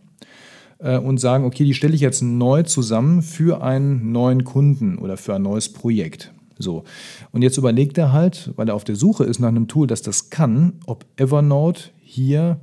Äh, 0.79 0.97
und 0.97 1.19
sagen, 1.19 1.45
okay, 1.45 1.63
die 1.63 1.75
stelle 1.75 1.93
ich 1.93 2.01
jetzt 2.01 2.21
neu 2.21 2.63
zusammen 2.63 3.21
für 3.21 3.63
einen 3.63 4.11
neuen 4.11 4.43
Kunden 4.43 4.97
oder 4.97 5.17
für 5.17 5.35
ein 5.35 5.43
neues 5.43 5.71
Projekt. 5.71 6.33
So. 6.57 6.83
Und 7.31 7.41
jetzt 7.41 7.57
überlegt 7.57 7.97
er 7.97 8.11
halt, 8.11 8.51
weil 8.55 8.69
er 8.69 8.75
auf 8.75 8.83
der 8.83 8.95
Suche 8.95 9.23
ist 9.23 9.39
nach 9.39 9.49
einem 9.49 9.67
Tool, 9.67 9.87
das 9.87 10.01
das 10.01 10.29
kann, 10.29 10.73
ob 10.85 11.05
Evernote 11.17 11.89
hier 12.01 12.59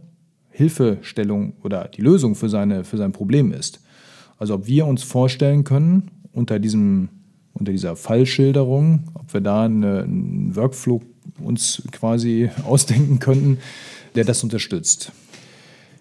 Hilfestellung 0.59 1.53
oder 1.62 1.87
die 1.87 2.03
Lösung 2.03 2.35
für, 2.35 2.49
seine, 2.49 2.83
für 2.83 2.97
sein 2.97 3.12
Problem 3.12 3.53
ist. 3.53 3.81
Also 4.38 4.55
ob 4.55 4.66
wir 4.66 4.87
uns 4.87 5.05
vorstellen 5.05 5.62
können, 5.62 6.11
unter, 6.33 6.59
diesem, 6.59 7.11
unter 7.55 7.71
dieser 7.71 7.94
Fallschilderung, 7.94 9.05
ob 9.14 9.33
wir 9.33 9.40
da 9.40 9.66
eine, 9.66 10.03
einen 10.03 10.57
Workflow 10.57 11.01
uns 11.40 11.85
quasi 11.92 12.51
ausdenken 12.64 13.21
könnten, 13.21 13.59
der 14.16 14.25
das 14.25 14.42
unterstützt. 14.42 15.12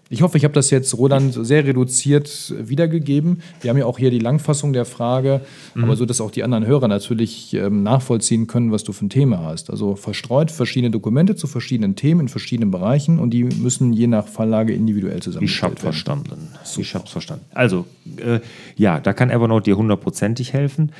Ich 0.09 0.21
hoffe, 0.21 0.37
ich 0.37 0.43
habe 0.43 0.53
das 0.53 0.69
jetzt, 0.69 0.97
Roland, 0.97 1.33
sehr 1.33 1.65
reduziert 1.65 2.53
wiedergegeben. 2.57 3.41
Wir 3.61 3.69
haben 3.69 3.77
ja 3.77 3.85
auch 3.85 3.97
hier 3.97 4.11
die 4.11 4.19
Langfassung 4.19 4.73
der 4.73 4.85
Frage, 4.85 5.41
mhm. 5.75 5.83
aber 5.83 5.95
so, 5.95 6.05
dass 6.05 6.21
auch 6.21 6.31
die 6.31 6.43
anderen 6.43 6.65
Hörer 6.65 6.87
natürlich 6.87 7.53
ähm, 7.53 7.83
nachvollziehen 7.83 8.47
können, 8.47 8.71
was 8.71 8.83
du 8.83 8.93
für 8.93 9.05
ein 9.05 9.09
Thema 9.09 9.43
hast. 9.43 9.69
Also 9.69 9.95
verstreut 9.95 10.51
verschiedene 10.51 10.91
Dokumente 10.91 11.35
zu 11.35 11.47
verschiedenen 11.47 11.95
Themen 11.95 12.21
in 12.21 12.27
verschiedenen 12.29 12.71
Bereichen 12.71 13.19
und 13.19 13.31
die 13.31 13.43
müssen 13.43 13.93
je 13.93 14.07
nach 14.07 14.27
Falllage 14.27 14.73
individuell 14.73 15.21
zusammengestellt 15.21 15.61
werden. 15.61 15.77
Ich 15.77 15.83
habe 15.83 15.93
verstanden. 15.93 16.47
Super. 16.63 16.81
Ich 16.81 16.95
habe 16.95 17.07
verstanden. 17.07 17.45
Also, 17.53 17.85
äh, 18.17 18.39
ja, 18.75 18.99
da 18.99 19.13
kann 19.13 19.29
Evernote 19.29 19.65
dir 19.65 19.77
hundertprozentig 19.77 20.53
helfen. 20.53 20.91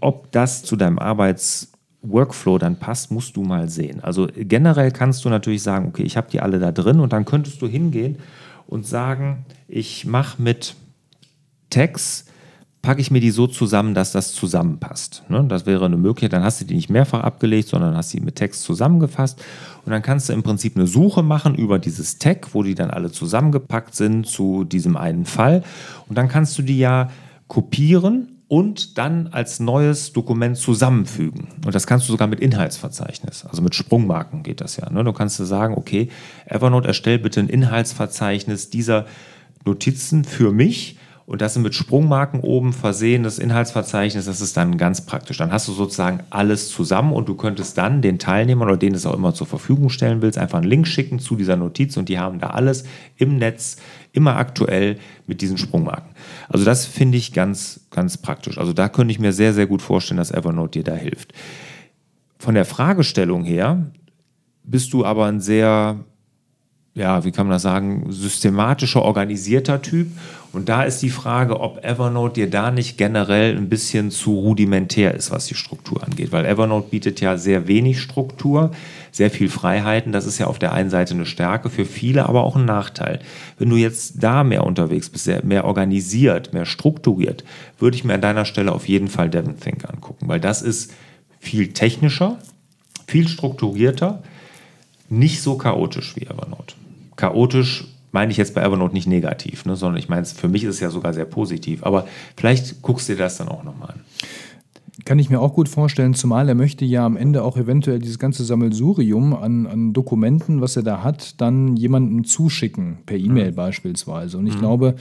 Ob 0.00 0.30
das 0.32 0.62
zu 0.62 0.76
deinem 0.76 0.98
Arbeits 0.98 1.72
Workflow 2.02 2.58
dann 2.58 2.76
passt, 2.76 3.10
musst 3.10 3.36
du 3.36 3.42
mal 3.42 3.68
sehen. 3.68 4.02
Also 4.02 4.28
generell 4.34 4.92
kannst 4.92 5.24
du 5.24 5.28
natürlich 5.28 5.62
sagen, 5.62 5.88
okay, 5.88 6.04
ich 6.04 6.16
habe 6.16 6.30
die 6.30 6.40
alle 6.40 6.58
da 6.58 6.72
drin 6.72 7.00
und 7.00 7.12
dann 7.12 7.24
könntest 7.24 7.60
du 7.60 7.66
hingehen 7.66 8.18
und 8.66 8.86
sagen, 8.86 9.46
ich 9.66 10.06
mache 10.06 10.40
mit 10.40 10.76
Tags, 11.70 12.26
packe 12.82 13.00
ich 13.00 13.10
mir 13.10 13.20
die 13.20 13.30
so 13.30 13.48
zusammen, 13.48 13.94
dass 13.94 14.12
das 14.12 14.32
zusammenpasst. 14.32 15.24
Ne? 15.28 15.44
Das 15.48 15.66
wäre 15.66 15.84
eine 15.84 15.96
Möglichkeit, 15.96 16.32
dann 16.32 16.44
hast 16.44 16.60
du 16.60 16.64
die 16.64 16.76
nicht 16.76 16.88
mehrfach 16.88 17.20
abgelegt, 17.20 17.68
sondern 17.68 17.96
hast 17.96 18.10
sie 18.10 18.20
mit 18.20 18.36
Text 18.36 18.62
zusammengefasst 18.62 19.42
und 19.84 19.90
dann 19.90 20.02
kannst 20.02 20.28
du 20.28 20.32
im 20.32 20.44
Prinzip 20.44 20.76
eine 20.76 20.86
Suche 20.86 21.24
machen 21.24 21.56
über 21.56 21.80
dieses 21.80 22.18
Tag, 22.18 22.54
wo 22.54 22.62
die 22.62 22.76
dann 22.76 22.90
alle 22.90 23.10
zusammengepackt 23.10 23.94
sind 23.94 24.26
zu 24.26 24.64
diesem 24.64 24.96
einen 24.96 25.24
Fall 25.24 25.64
und 26.08 26.16
dann 26.16 26.28
kannst 26.28 26.56
du 26.58 26.62
die 26.62 26.78
ja 26.78 27.10
kopieren 27.48 28.37
und 28.48 28.96
dann 28.96 29.28
als 29.28 29.60
neues 29.60 30.12
Dokument 30.14 30.56
zusammenfügen. 30.56 31.48
Und 31.64 31.74
das 31.74 31.86
kannst 31.86 32.08
du 32.08 32.12
sogar 32.12 32.28
mit 32.28 32.40
Inhaltsverzeichnis, 32.40 33.44
also 33.44 33.62
mit 33.62 33.74
Sprungmarken 33.74 34.42
geht 34.42 34.60
das 34.62 34.76
ja. 34.78 34.90
Ne? 34.90 35.04
Du 35.04 35.12
kannst 35.12 35.36
sagen, 35.36 35.74
okay, 35.76 36.08
Evernote 36.46 36.88
erstell 36.88 37.18
bitte 37.18 37.40
ein 37.40 37.48
Inhaltsverzeichnis 37.48 38.70
dieser 38.70 39.06
Notizen 39.64 40.24
für 40.24 40.50
mich 40.50 40.98
und 41.28 41.42
das 41.42 41.52
sind 41.52 41.62
mit 41.62 41.74
Sprungmarken 41.74 42.40
oben 42.40 42.72
versehen, 42.72 43.22
das 43.22 43.38
Inhaltsverzeichnis, 43.38 44.24
das 44.24 44.40
ist 44.40 44.56
dann 44.56 44.78
ganz 44.78 45.02
praktisch. 45.04 45.36
Dann 45.36 45.52
hast 45.52 45.68
du 45.68 45.72
sozusagen 45.72 46.20
alles 46.30 46.70
zusammen 46.70 47.12
und 47.12 47.28
du 47.28 47.34
könntest 47.34 47.76
dann 47.76 48.00
den 48.00 48.18
Teilnehmern 48.18 48.66
oder 48.66 48.78
denen 48.78 48.94
es 48.94 49.04
auch 49.04 49.12
immer 49.12 49.34
zur 49.34 49.46
Verfügung 49.46 49.90
stellen 49.90 50.22
willst, 50.22 50.38
einfach 50.38 50.56
einen 50.56 50.70
Link 50.70 50.88
schicken 50.88 51.18
zu 51.18 51.36
dieser 51.36 51.56
Notiz 51.56 51.98
und 51.98 52.08
die 52.08 52.18
haben 52.18 52.38
da 52.38 52.46
alles 52.46 52.84
im 53.18 53.36
Netz, 53.36 53.76
immer 54.12 54.36
aktuell 54.36 54.98
mit 55.26 55.40
diesen 55.40 55.58
Sprungmarken. 55.58 56.10
Also 56.48 56.64
das 56.64 56.86
finde 56.86 57.18
ich 57.18 57.32
ganz, 57.32 57.80
ganz 57.90 58.16
praktisch. 58.16 58.58
Also 58.58 58.72
da 58.72 58.88
könnte 58.88 59.12
ich 59.12 59.18
mir 59.18 59.32
sehr, 59.32 59.52
sehr 59.54 59.66
gut 59.66 59.82
vorstellen, 59.82 60.18
dass 60.18 60.30
Evernote 60.30 60.78
dir 60.78 60.84
da 60.84 60.94
hilft. 60.94 61.32
Von 62.38 62.54
der 62.54 62.64
Fragestellung 62.64 63.44
her 63.44 63.90
bist 64.62 64.92
du 64.92 65.04
aber 65.04 65.26
ein 65.26 65.40
sehr 65.40 66.04
ja, 66.98 67.24
wie 67.24 67.30
kann 67.30 67.46
man 67.46 67.54
das 67.54 67.62
sagen, 67.62 68.06
systematischer, 68.08 69.02
organisierter 69.02 69.80
Typ. 69.80 70.08
Und 70.52 70.68
da 70.68 70.82
ist 70.82 71.00
die 71.02 71.10
Frage, 71.10 71.60
ob 71.60 71.84
Evernote 71.84 72.34
dir 72.34 72.50
da 72.50 72.70
nicht 72.70 72.98
generell 72.98 73.56
ein 73.56 73.68
bisschen 73.68 74.10
zu 74.10 74.34
rudimentär 74.34 75.14
ist, 75.14 75.30
was 75.30 75.46
die 75.46 75.54
Struktur 75.54 76.02
angeht. 76.02 76.32
Weil 76.32 76.44
Evernote 76.44 76.88
bietet 76.90 77.20
ja 77.20 77.36
sehr 77.36 77.68
wenig 77.68 78.00
Struktur, 78.00 78.72
sehr 79.12 79.30
viel 79.30 79.48
Freiheiten. 79.48 80.10
Das 80.10 80.26
ist 80.26 80.38
ja 80.38 80.46
auf 80.48 80.58
der 80.58 80.72
einen 80.72 80.90
Seite 80.90 81.14
eine 81.14 81.26
Stärke, 81.26 81.70
für 81.70 81.84
viele 81.84 82.28
aber 82.28 82.42
auch 82.42 82.56
ein 82.56 82.64
Nachteil. 82.64 83.20
Wenn 83.58 83.70
du 83.70 83.76
jetzt 83.76 84.14
da 84.16 84.42
mehr 84.42 84.64
unterwegs 84.64 85.08
bist, 85.08 85.28
mehr 85.44 85.64
organisiert, 85.66 86.52
mehr 86.52 86.66
strukturiert, 86.66 87.44
würde 87.78 87.96
ich 87.96 88.04
mir 88.04 88.14
an 88.14 88.22
deiner 88.22 88.44
Stelle 88.44 88.72
auf 88.72 88.88
jeden 88.88 89.08
Fall 89.08 89.30
DevonThink 89.30 89.88
angucken, 89.88 90.28
weil 90.28 90.40
das 90.40 90.62
ist 90.62 90.92
viel 91.38 91.72
technischer, 91.74 92.38
viel 93.06 93.28
strukturierter, 93.28 94.22
nicht 95.10 95.42
so 95.42 95.56
chaotisch 95.56 96.16
wie 96.16 96.26
Evernote 96.26 96.74
chaotisch 97.18 97.84
meine 98.10 98.32
ich 98.32 98.38
jetzt 98.38 98.54
bei 98.54 98.62
Evernote 98.62 98.94
nicht 98.94 99.06
negativ, 99.06 99.66
ne, 99.66 99.76
sondern 99.76 99.98
ich 99.98 100.08
meine, 100.08 100.24
für 100.24 100.48
mich 100.48 100.64
ist 100.64 100.76
es 100.76 100.80
ja 100.80 100.88
sogar 100.88 101.12
sehr 101.12 101.26
positiv. 101.26 101.84
Aber 101.84 102.08
vielleicht 102.36 102.80
guckst 102.80 103.08
du 103.08 103.12
dir 103.12 103.18
das 103.18 103.36
dann 103.36 103.48
auch 103.48 103.64
nochmal 103.64 103.90
an. 103.90 104.00
Kann 105.04 105.20
ich 105.20 105.30
mir 105.30 105.40
auch 105.40 105.54
gut 105.54 105.68
vorstellen, 105.68 106.14
zumal 106.14 106.48
er 106.48 106.56
möchte 106.56 106.84
ja 106.84 107.06
am 107.06 107.16
Ende 107.16 107.44
auch 107.44 107.56
eventuell 107.56 108.00
dieses 108.00 108.18
ganze 108.18 108.44
Sammelsurium 108.44 109.32
an, 109.32 109.66
an 109.68 109.92
Dokumenten, 109.92 110.60
was 110.60 110.76
er 110.76 110.82
da 110.82 111.04
hat, 111.04 111.40
dann 111.40 111.76
jemandem 111.76 112.24
zuschicken, 112.24 112.98
per 113.06 113.16
E-Mail 113.16 113.52
mhm. 113.52 113.54
beispielsweise. 113.54 114.38
Und 114.38 114.48
ich 114.48 114.56
mhm. 114.56 114.60
glaube, 114.60 114.94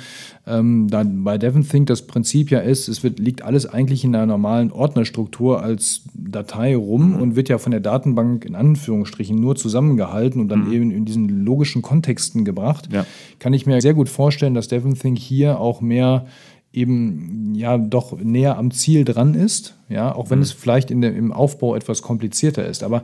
ähm, 0.46 0.88
da 0.88 1.04
bei 1.04 1.40
DevonThink 1.40 1.88
das 1.88 2.04
Prinzip 2.06 2.52
ja 2.52 2.60
ist, 2.60 2.88
es 2.88 3.04
wird, 3.04 3.18
liegt 3.18 3.42
alles 3.42 3.66
eigentlich 3.66 4.04
in 4.04 4.16
einer 4.16 4.28
normalen 4.28 4.72
Ordnerstruktur 4.72 5.64
als 5.64 6.04
Datei 6.14 6.76
rum 6.76 7.14
mhm. 7.14 7.22
und 7.22 7.36
wird 7.36 7.50
ja 7.50 7.58
von 7.58 7.72
der 7.72 7.82
Datenbank 7.82 8.46
in 8.46 8.56
Anführungsstrichen 8.56 9.36
nur 9.36 9.56
zusammengehalten 9.56 10.40
und 10.40 10.50
dann 10.50 10.68
mhm. 10.68 10.74
eben 10.74 10.92
in 10.92 11.06
diesen 11.06 11.44
logischen 11.44 11.82
Kontexten 11.82 12.46
gebracht. 12.46 12.88
Ja. 12.92 13.06
Kann 13.40 13.54
ich 13.54 13.66
mir 13.66 13.82
sehr 13.82 13.96
gut 13.96 14.10
vorstellen, 14.10 14.54
dass 14.54 14.68
DevonThink 14.68 15.18
hier 15.18 15.60
auch 15.60 15.82
mehr 15.82 16.28
eben 16.73 17.56
ja 17.56 17.77
doch 17.77 18.19
näher 18.19 18.58
am 18.58 18.71
Ziel 18.71 19.06
dran 19.06 19.34
ist, 19.34 19.75
ja, 19.89 20.13
auch 20.13 20.30
wenn 20.30 20.39
mhm. 20.39 20.43
es 20.43 20.51
vielleicht 20.51 20.91
in 20.91 21.01
der, 21.01 21.15
im 21.15 21.32
Aufbau 21.32 21.75
etwas 21.75 22.01
komplizierter 22.01 22.65
ist. 22.65 22.84
Aber 22.84 23.03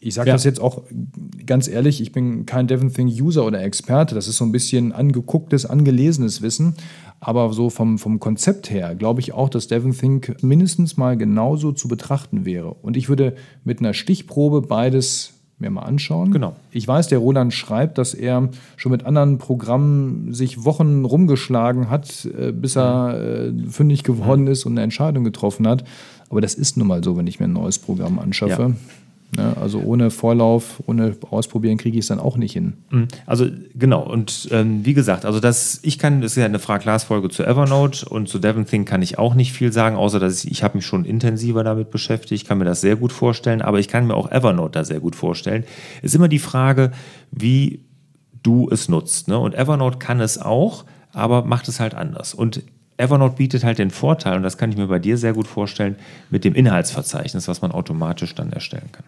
ich 0.00 0.12
sage 0.12 0.28
ja. 0.28 0.34
das 0.34 0.44
jetzt 0.44 0.60
auch 0.60 0.82
ganz 1.46 1.66
ehrlich, 1.66 2.02
ich 2.02 2.12
bin 2.12 2.44
kein 2.44 2.66
DevonThink-User 2.66 3.44
oder 3.44 3.62
Experte, 3.62 4.14
das 4.14 4.28
ist 4.28 4.36
so 4.36 4.44
ein 4.44 4.52
bisschen 4.52 4.92
angegucktes, 4.92 5.64
angelesenes 5.64 6.42
Wissen. 6.42 6.74
Aber 7.20 7.54
so 7.54 7.70
vom, 7.70 7.98
vom 7.98 8.20
Konzept 8.20 8.68
her 8.68 8.94
glaube 8.94 9.20
ich 9.20 9.32
auch, 9.32 9.48
dass 9.48 9.66
DevonThink 9.66 10.42
mindestens 10.42 10.98
mal 10.98 11.16
genauso 11.16 11.72
zu 11.72 11.88
betrachten 11.88 12.44
wäre. 12.44 12.74
Und 12.74 12.98
ich 12.98 13.08
würde 13.08 13.34
mit 13.64 13.78
einer 13.78 13.94
Stichprobe 13.94 14.60
beides 14.60 15.33
mir 15.58 15.70
mal 15.70 15.82
anschauen. 15.82 16.32
Genau. 16.32 16.56
Ich 16.70 16.86
weiß, 16.86 17.08
der 17.08 17.18
Roland 17.18 17.52
schreibt, 17.52 17.98
dass 17.98 18.14
er 18.14 18.48
schon 18.76 18.92
mit 18.92 19.06
anderen 19.06 19.38
Programmen 19.38 20.32
sich 20.34 20.64
Wochen 20.64 21.04
rumgeschlagen 21.04 21.90
hat, 21.90 22.28
äh, 22.38 22.52
bis 22.52 22.76
er 22.76 23.18
äh, 23.18 23.52
fündig 23.68 24.02
geworden 24.02 24.46
ist 24.46 24.64
und 24.66 24.72
eine 24.72 24.82
Entscheidung 24.82 25.24
getroffen 25.24 25.66
hat. 25.68 25.84
Aber 26.28 26.40
das 26.40 26.54
ist 26.54 26.76
nun 26.76 26.88
mal 26.88 27.04
so, 27.04 27.16
wenn 27.16 27.26
ich 27.26 27.38
mir 27.38 27.46
ein 27.46 27.52
neues 27.52 27.78
Programm 27.78 28.18
anschaffe. 28.18 28.62
Ja. 28.62 28.72
Ne? 29.36 29.56
Also 29.60 29.80
ohne 29.80 30.10
Vorlauf, 30.10 30.82
ohne 30.86 31.16
Ausprobieren 31.30 31.78
kriege 31.78 31.98
ich 31.98 32.04
es 32.04 32.08
dann 32.08 32.20
auch 32.20 32.36
nicht 32.36 32.52
hin. 32.52 32.74
Mhm. 32.90 33.08
Also 33.26 33.46
genau, 33.74 34.02
und 34.02 34.48
ähm, 34.50 34.84
wie 34.84 34.94
gesagt, 34.94 35.24
also 35.24 35.40
das, 35.40 35.80
ich 35.82 35.98
kann, 35.98 36.20
das 36.20 36.32
ist 36.32 36.36
ja 36.36 36.44
eine 36.44 36.58
Frag-Glas-Folge 36.58 37.28
zu 37.28 37.44
Evernote 37.44 38.08
und 38.08 38.28
zu 38.28 38.38
DevonThink 38.38 38.88
kann 38.88 39.02
ich 39.02 39.18
auch 39.18 39.34
nicht 39.34 39.52
viel 39.52 39.72
sagen, 39.72 39.96
außer 39.96 40.20
dass 40.20 40.44
ich, 40.44 40.50
ich 40.50 40.62
habe 40.62 40.78
mich 40.78 40.86
schon 40.86 41.04
intensiver 41.04 41.64
damit 41.64 41.90
beschäftigt, 41.90 42.46
kann 42.46 42.58
mir 42.58 42.64
das 42.64 42.80
sehr 42.80 42.96
gut 42.96 43.12
vorstellen, 43.12 43.62
aber 43.62 43.78
ich 43.78 43.88
kann 43.88 44.06
mir 44.06 44.14
auch 44.14 44.30
Evernote 44.30 44.72
da 44.78 44.84
sehr 44.84 45.00
gut 45.00 45.16
vorstellen. 45.16 45.64
Ist 46.02 46.14
immer 46.14 46.28
die 46.28 46.38
Frage, 46.38 46.92
wie 47.30 47.84
du 48.42 48.68
es 48.70 48.88
nutzt. 48.88 49.28
Ne? 49.28 49.38
Und 49.38 49.54
Evernote 49.54 49.98
kann 49.98 50.20
es 50.20 50.40
auch, 50.40 50.84
aber 51.12 51.44
macht 51.44 51.68
es 51.68 51.80
halt 51.80 51.94
anders. 51.94 52.34
Und 52.34 52.62
Evernote 52.96 53.36
bietet 53.36 53.64
halt 53.64 53.78
den 53.78 53.90
Vorteil, 53.90 54.36
und 54.36 54.42
das 54.42 54.56
kann 54.56 54.70
ich 54.70 54.76
mir 54.76 54.86
bei 54.86 54.98
dir 54.98 55.16
sehr 55.16 55.32
gut 55.32 55.48
vorstellen, 55.48 55.96
mit 56.30 56.44
dem 56.44 56.54
Inhaltsverzeichnis, 56.54 57.48
was 57.48 57.60
man 57.60 57.72
automatisch 57.72 58.34
dann 58.34 58.52
erstellen 58.52 58.90
kann. 58.92 59.04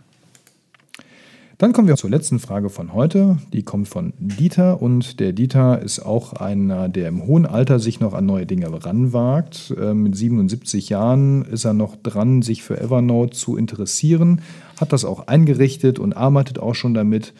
Dann 1.58 1.72
kommen 1.72 1.88
wir 1.88 1.96
zur 1.96 2.10
letzten 2.10 2.38
Frage 2.38 2.68
von 2.68 2.92
heute. 2.92 3.38
Die 3.54 3.62
kommt 3.62 3.88
von 3.88 4.12
Dieter 4.18 4.82
und 4.82 5.20
der 5.20 5.32
Dieter 5.32 5.80
ist 5.80 6.00
auch 6.00 6.34
einer, 6.34 6.90
der 6.90 7.08
im 7.08 7.26
hohen 7.26 7.46
Alter 7.46 7.78
sich 7.78 7.98
noch 7.98 8.12
an 8.12 8.26
neue 8.26 8.44
Dinge 8.44 8.84
ranwagt. 8.84 9.72
Äh, 9.80 9.94
mit 9.94 10.14
77 10.14 10.90
Jahren 10.90 11.46
ist 11.46 11.64
er 11.64 11.72
noch 11.72 11.96
dran, 11.96 12.42
sich 12.42 12.62
für 12.62 12.78
Evernote 12.78 13.34
zu 13.34 13.56
interessieren, 13.56 14.42
hat 14.78 14.92
das 14.92 15.06
auch 15.06 15.28
eingerichtet 15.28 15.98
und 15.98 16.12
arbeitet 16.12 16.58
auch 16.58 16.74
schon 16.74 16.92
damit 16.92 17.32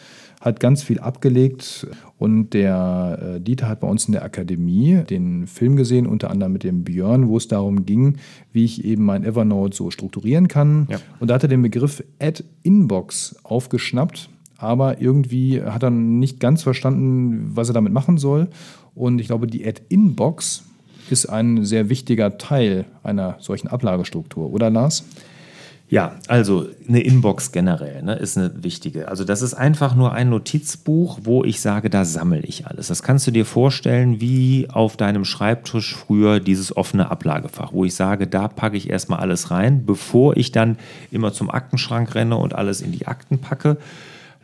hat 0.47 0.59
ganz 0.59 0.83
viel 0.83 0.99
abgelegt 0.99 1.87
und 2.17 2.51
der 2.51 3.35
äh, 3.35 3.41
Dieter 3.41 3.67
hat 3.67 3.81
bei 3.81 3.87
uns 3.87 4.05
in 4.05 4.13
der 4.13 4.23
Akademie 4.23 5.03
den 5.09 5.47
Film 5.47 5.75
gesehen, 5.75 6.07
unter 6.07 6.31
anderem 6.31 6.53
mit 6.53 6.63
dem 6.63 6.83
Björn, 6.83 7.27
wo 7.27 7.37
es 7.37 7.47
darum 7.47 7.85
ging, 7.85 8.17
wie 8.51 8.65
ich 8.65 8.83
eben 8.83 9.05
mein 9.05 9.23
Evernote 9.23 9.75
so 9.75 9.91
strukturieren 9.91 10.47
kann. 10.47 10.87
Ja. 10.89 10.97
Und 11.19 11.29
da 11.29 11.35
hat 11.35 11.43
er 11.43 11.49
den 11.49 11.61
Begriff 11.61 12.03
Add 12.19 12.43
Inbox 12.63 13.35
aufgeschnappt, 13.43 14.29
aber 14.57 15.01
irgendwie 15.01 15.61
hat 15.61 15.83
er 15.83 15.91
nicht 15.91 16.39
ganz 16.39 16.63
verstanden, 16.63 17.51
was 17.53 17.69
er 17.69 17.73
damit 17.73 17.93
machen 17.93 18.17
soll. 18.17 18.47
Und 18.95 19.19
ich 19.19 19.27
glaube, 19.27 19.45
die 19.47 19.65
Add 19.65 19.81
Inbox 19.89 20.63
ist 21.09 21.27
ein 21.27 21.63
sehr 21.63 21.89
wichtiger 21.89 22.37
Teil 22.37 22.85
einer 23.03 23.37
solchen 23.39 23.67
Ablagestruktur, 23.67 24.51
oder 24.51 24.69
Lars? 24.69 25.05
Ja, 25.89 26.15
also 26.27 26.67
eine 26.89 26.99
Inbox 26.99 27.53
generell 27.53 28.03
ne, 28.03 28.15
ist 28.15 28.37
eine 28.37 28.61
wichtige. 28.61 29.07
Also 29.07 29.23
das 29.23 29.41
ist 29.41 29.53
einfach 29.53 29.95
nur 29.95 30.11
ein 30.11 30.29
Notizbuch, 30.29 31.19
wo 31.23 31.45
ich 31.45 31.61
sage, 31.61 31.89
da 31.89 32.03
sammle 32.03 32.41
ich 32.41 32.67
alles. 32.67 32.87
Das 32.87 33.03
kannst 33.03 33.25
du 33.25 33.31
dir 33.31 33.45
vorstellen 33.45 34.19
wie 34.19 34.67
auf 34.69 34.97
deinem 34.97 35.23
Schreibtisch 35.23 35.95
früher 35.95 36.41
dieses 36.41 36.75
offene 36.75 37.09
Ablagefach, 37.09 37.71
wo 37.71 37.85
ich 37.85 37.95
sage, 37.95 38.27
da 38.27 38.49
packe 38.49 38.75
ich 38.75 38.89
erstmal 38.89 39.19
alles 39.19 39.49
rein, 39.49 39.85
bevor 39.85 40.35
ich 40.35 40.51
dann 40.51 40.77
immer 41.09 41.31
zum 41.31 41.49
Aktenschrank 41.49 42.15
renne 42.15 42.35
und 42.35 42.53
alles 42.53 42.81
in 42.81 42.91
die 42.91 43.07
Akten 43.07 43.39
packe 43.39 43.77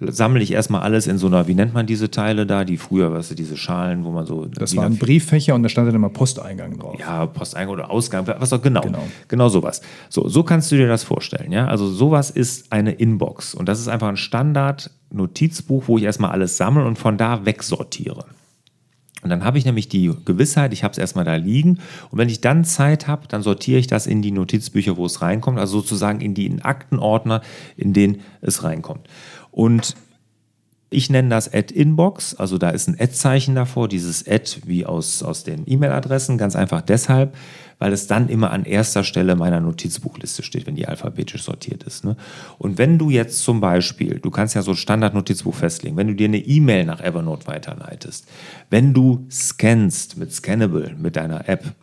sammle 0.09 0.41
ich 0.41 0.51
erstmal 0.51 0.81
alles 0.81 1.07
in 1.07 1.17
so 1.17 1.27
einer, 1.27 1.47
wie 1.47 1.55
nennt 1.55 1.73
man 1.73 1.85
diese 1.85 2.11
Teile 2.11 2.45
da, 2.45 2.65
die 2.65 2.77
früher, 2.77 3.11
was 3.11 3.29
weißt 3.29 3.39
diese 3.39 3.57
Schalen, 3.57 4.03
wo 4.03 4.11
man 4.11 4.25
so. 4.25 4.45
Das 4.45 4.75
waren 4.75 4.97
Brieffächer 4.97 5.55
und 5.55 5.63
da 5.63 5.69
stand 5.69 5.87
dann 5.87 5.95
immer 5.95 6.09
Posteingang 6.09 6.77
drauf. 6.77 6.99
Ja, 6.99 7.25
Posteingang 7.25 7.73
oder 7.73 7.91
Ausgang, 7.91 8.27
was 8.27 8.53
auch 8.53 8.61
genau. 8.61 8.81
Genau, 8.81 9.03
genau 9.27 9.49
sowas. 9.49 9.81
So, 10.09 10.27
so 10.27 10.43
kannst 10.43 10.71
du 10.71 10.75
dir 10.75 10.87
das 10.87 11.03
vorstellen, 11.03 11.51
ja. 11.51 11.67
Also 11.67 11.89
sowas 11.89 12.29
ist 12.29 12.71
eine 12.71 12.91
Inbox 12.91 13.55
und 13.55 13.67
das 13.67 13.79
ist 13.79 13.87
einfach 13.87 14.07
ein 14.07 14.17
Standard-Notizbuch, 14.17 15.87
wo 15.87 15.97
ich 15.97 16.03
erstmal 16.03 16.31
alles 16.31 16.57
sammle 16.57 16.85
und 16.85 16.97
von 16.97 17.17
da 17.17 17.45
wegsortiere. 17.45 18.25
Und 19.23 19.29
dann 19.29 19.45
habe 19.45 19.57
ich 19.57 19.65
nämlich 19.65 19.87
die 19.87 20.11
Gewissheit, 20.25 20.73
ich 20.73 20.83
habe 20.83 20.91
es 20.91 20.97
erstmal 20.97 21.23
da 21.23 21.35
liegen. 21.35 21.79
Und 22.11 22.17
wenn 22.17 22.27
ich 22.27 22.41
dann 22.41 22.65
Zeit 22.65 23.07
habe, 23.07 23.27
dann 23.27 23.41
sortiere 23.41 23.79
ich 23.79 23.87
das 23.87 24.05
in 24.05 24.21
die 24.21 24.31
Notizbücher, 24.31 24.97
wo 24.97 25.05
es 25.05 25.21
reinkommt, 25.21 25.59
also 25.59 25.79
sozusagen 25.79 26.19
in 26.19 26.33
die 26.33 26.61
Aktenordner, 26.61 27.41
in 27.77 27.93
denen 27.93 28.21
es 28.41 28.63
reinkommt. 28.63 29.07
Und 29.53 29.95
ich 30.89 31.09
nenne 31.09 31.29
das 31.29 31.51
Add-Inbox, 31.51 32.35
also 32.35 32.57
da 32.57 32.69
ist 32.69 32.87
ein 32.87 32.95
Add-Zeichen 32.99 33.55
davor, 33.55 33.87
dieses 33.87 34.27
Add 34.27 34.61
wie 34.65 34.85
aus, 34.85 35.23
aus 35.23 35.43
den 35.43 35.63
E-Mail-Adressen, 35.65 36.37
ganz 36.37 36.55
einfach 36.55 36.81
deshalb, 36.81 37.35
weil 37.79 37.93
es 37.93 38.07
dann 38.07 38.29
immer 38.29 38.51
an 38.51 38.65
erster 38.65 39.03
Stelle 39.03 39.35
meiner 39.35 39.59
Notizbuchliste 39.59 40.43
steht, 40.43 40.67
wenn 40.67 40.75
die 40.75 40.87
alphabetisch 40.87 41.43
sortiert 41.43 41.83
ist. 41.83 42.05
Ne? 42.05 42.15
Und 42.59 42.77
wenn 42.77 42.97
du 42.97 43.09
jetzt 43.09 43.43
zum 43.43 43.59
Beispiel, 43.59 44.19
du 44.19 44.29
kannst 44.29 44.55
ja 44.55 44.61
so 44.61 44.71
ein 44.71 44.77
Standard-Notizbuch 44.77 45.55
festlegen, 45.55 45.97
wenn 45.97 46.07
du 46.07 46.15
dir 46.15 46.27
eine 46.27 46.37
E-Mail 46.37 46.85
nach 46.85 47.01
Evernote 47.01 47.47
weiterleitest, 47.47 48.27
wenn 48.69 48.93
du 48.93 49.25
scannst 49.31 50.17
mit 50.17 50.31
Scannable, 50.31 50.95
mit 50.99 51.15
deiner 51.15 51.49
App, 51.49 51.73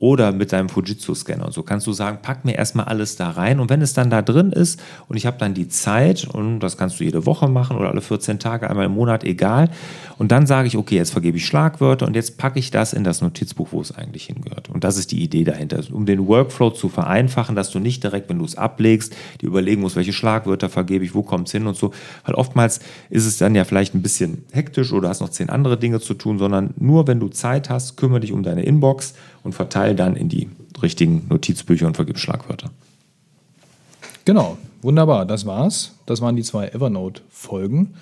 oder 0.00 0.32
mit 0.32 0.52
deinem 0.52 0.70
Fujitsu-Scanner. 0.70 1.44
Und 1.44 1.52
so 1.52 1.62
kannst 1.62 1.86
du 1.86 1.92
sagen, 1.92 2.18
pack 2.22 2.46
mir 2.46 2.56
erstmal 2.56 2.86
alles 2.86 3.16
da 3.16 3.30
rein 3.30 3.60
und 3.60 3.68
wenn 3.68 3.82
es 3.82 3.92
dann 3.92 4.08
da 4.08 4.22
drin 4.22 4.50
ist 4.50 4.80
und 5.08 5.16
ich 5.18 5.26
habe 5.26 5.36
dann 5.38 5.52
die 5.52 5.68
Zeit 5.68 6.26
und 6.26 6.60
das 6.60 6.78
kannst 6.78 6.98
du 6.98 7.04
jede 7.04 7.26
Woche 7.26 7.48
machen 7.48 7.76
oder 7.76 7.90
alle 7.90 8.00
14 8.00 8.38
Tage, 8.38 8.68
einmal 8.68 8.86
im 8.86 8.92
Monat, 8.92 9.24
egal. 9.24 9.68
Und 10.16 10.32
dann 10.32 10.46
sage 10.46 10.68
ich, 10.68 10.76
okay, 10.78 10.96
jetzt 10.96 11.10
vergebe 11.10 11.36
ich 11.36 11.44
Schlagwörter 11.44 12.06
und 12.06 12.16
jetzt 12.16 12.38
packe 12.38 12.58
ich 12.58 12.70
das 12.70 12.94
in 12.94 13.04
das 13.04 13.20
Notizbuch, 13.20 13.68
wo 13.72 13.80
es 13.82 13.94
eigentlich 13.94 14.24
hingehört. 14.24 14.70
Und 14.70 14.84
das 14.84 14.96
ist 14.96 15.12
die 15.12 15.22
Idee 15.22 15.44
dahinter, 15.44 15.82
um 15.92 16.06
den 16.06 16.26
Workflow 16.26 16.70
zu 16.70 16.88
vereinfachen, 16.88 17.54
dass 17.54 17.70
du 17.70 17.78
nicht 17.78 18.02
direkt, 18.02 18.30
wenn 18.30 18.38
du 18.38 18.46
es 18.46 18.56
ablegst, 18.56 19.14
dir 19.42 19.48
überlegen 19.48 19.82
musst, 19.82 19.96
welche 19.96 20.14
Schlagwörter 20.14 20.70
vergebe 20.70 21.04
ich, 21.04 21.14
wo 21.14 21.22
kommt 21.22 21.48
es 21.48 21.52
hin 21.52 21.66
und 21.66 21.76
so. 21.76 21.92
Weil 22.24 22.34
oftmals 22.36 22.80
ist 23.10 23.26
es 23.26 23.36
dann 23.36 23.54
ja 23.54 23.64
vielleicht 23.64 23.94
ein 23.94 24.00
bisschen 24.00 24.44
hektisch 24.52 24.94
oder 24.94 25.10
hast 25.10 25.20
noch 25.20 25.28
zehn 25.28 25.50
andere 25.50 25.78
Dinge 25.78 26.00
zu 26.00 26.14
tun, 26.14 26.38
sondern 26.38 26.72
nur 26.78 27.06
wenn 27.06 27.20
du 27.20 27.28
Zeit 27.28 27.68
hast, 27.68 27.98
kümmere 27.98 28.20
dich 28.20 28.32
um 28.32 28.42
deine 28.42 28.62
Inbox 28.62 29.12
und 29.42 29.54
verteile 29.54 29.89
dann 29.94 30.16
in 30.16 30.28
die 30.28 30.48
richtigen 30.82 31.26
Notizbücher 31.28 31.86
und 31.86 31.96
vergib 31.96 32.18
Schlagwörter. 32.18 32.70
Genau, 34.24 34.58
wunderbar, 34.82 35.26
das 35.26 35.46
war's. 35.46 35.92
Das 36.06 36.20
waren 36.20 36.36
die 36.36 36.42
zwei 36.42 36.68
Evernote-Folgen. 36.68 37.94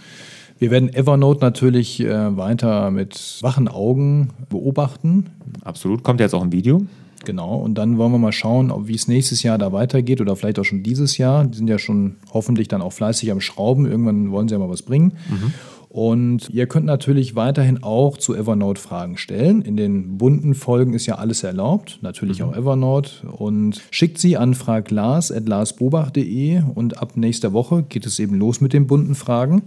Wir 0.58 0.70
werden 0.70 0.92
Evernote 0.92 1.40
natürlich 1.40 2.00
äh, 2.00 2.36
weiter 2.36 2.90
mit 2.90 3.38
wachen 3.42 3.68
Augen 3.68 4.30
beobachten. 4.48 5.26
Absolut, 5.62 6.02
kommt 6.02 6.20
jetzt 6.20 6.34
auch 6.34 6.42
ein 6.42 6.52
Video. 6.52 6.82
Genau, 7.24 7.56
und 7.56 7.74
dann 7.74 7.98
wollen 7.98 8.12
wir 8.12 8.18
mal 8.18 8.32
schauen, 8.32 8.72
wie 8.88 8.94
es 8.94 9.08
nächstes 9.08 9.42
Jahr 9.42 9.58
da 9.58 9.72
weitergeht 9.72 10.20
oder 10.20 10.36
vielleicht 10.36 10.58
auch 10.58 10.64
schon 10.64 10.82
dieses 10.82 11.18
Jahr. 11.18 11.44
Die 11.44 11.56
sind 11.56 11.68
ja 11.68 11.78
schon 11.78 12.16
hoffentlich 12.32 12.68
dann 12.68 12.80
auch 12.80 12.92
fleißig 12.92 13.30
am 13.30 13.40
Schrauben. 13.40 13.86
Irgendwann 13.86 14.30
wollen 14.30 14.48
sie 14.48 14.54
ja 14.54 14.58
mal 14.58 14.70
was 14.70 14.82
bringen. 14.82 15.12
Mhm. 15.28 15.52
Und 15.88 16.50
ihr 16.50 16.66
könnt 16.66 16.84
natürlich 16.84 17.34
weiterhin 17.34 17.82
auch 17.82 18.18
zu 18.18 18.34
Evernote 18.34 18.78
Fragen 18.80 19.16
stellen. 19.16 19.62
In 19.62 19.78
den 19.78 20.18
bunten 20.18 20.54
Folgen 20.54 20.92
ist 20.92 21.06
ja 21.06 21.14
alles 21.14 21.42
erlaubt, 21.42 22.00
natürlich 22.02 22.40
mhm. 22.40 22.46
auch 22.46 22.56
Evernote. 22.56 23.26
Und 23.26 23.80
schickt 23.90 24.18
sie 24.18 24.36
an 24.36 24.52
fraglars.larsbobach.de 24.54 26.62
und 26.74 27.00
ab 27.00 27.16
nächster 27.16 27.54
Woche 27.54 27.84
geht 27.84 28.04
es 28.04 28.18
eben 28.18 28.34
los 28.34 28.60
mit 28.60 28.74
den 28.74 28.86
bunten 28.86 29.14
Fragen. 29.14 29.62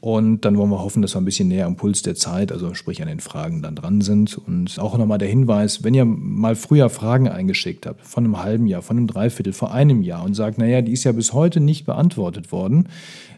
Und 0.00 0.44
dann 0.44 0.56
wollen 0.56 0.70
wir 0.70 0.82
hoffen, 0.82 1.02
dass 1.02 1.16
wir 1.16 1.20
ein 1.20 1.24
bisschen 1.24 1.48
näher 1.48 1.66
am 1.66 1.74
Puls 1.74 2.02
der 2.02 2.14
Zeit, 2.14 2.52
also 2.52 2.74
sprich 2.74 3.02
an 3.02 3.08
den 3.08 3.18
Fragen 3.18 3.60
dann 3.62 3.74
dran 3.74 4.02
sind. 4.02 4.38
Und 4.38 4.78
auch 4.78 4.96
nochmal 4.96 5.18
der 5.18 5.28
Hinweis, 5.28 5.82
wenn 5.82 5.94
ihr 5.94 6.04
mal 6.04 6.54
früher 6.54 6.90
Fragen 6.90 7.28
eingeschickt 7.28 7.86
habt, 7.86 8.06
von 8.06 8.24
einem 8.24 8.40
halben 8.40 8.68
Jahr, 8.68 8.82
von 8.82 8.98
einem 8.98 9.08
Dreiviertel, 9.08 9.52
vor 9.52 9.72
einem 9.72 10.02
Jahr 10.02 10.24
und 10.24 10.34
sagt, 10.34 10.58
naja, 10.58 10.80
die 10.80 10.92
ist 10.92 11.02
ja 11.02 11.10
bis 11.10 11.32
heute 11.32 11.58
nicht 11.58 11.86
beantwortet 11.86 12.52
worden, 12.52 12.86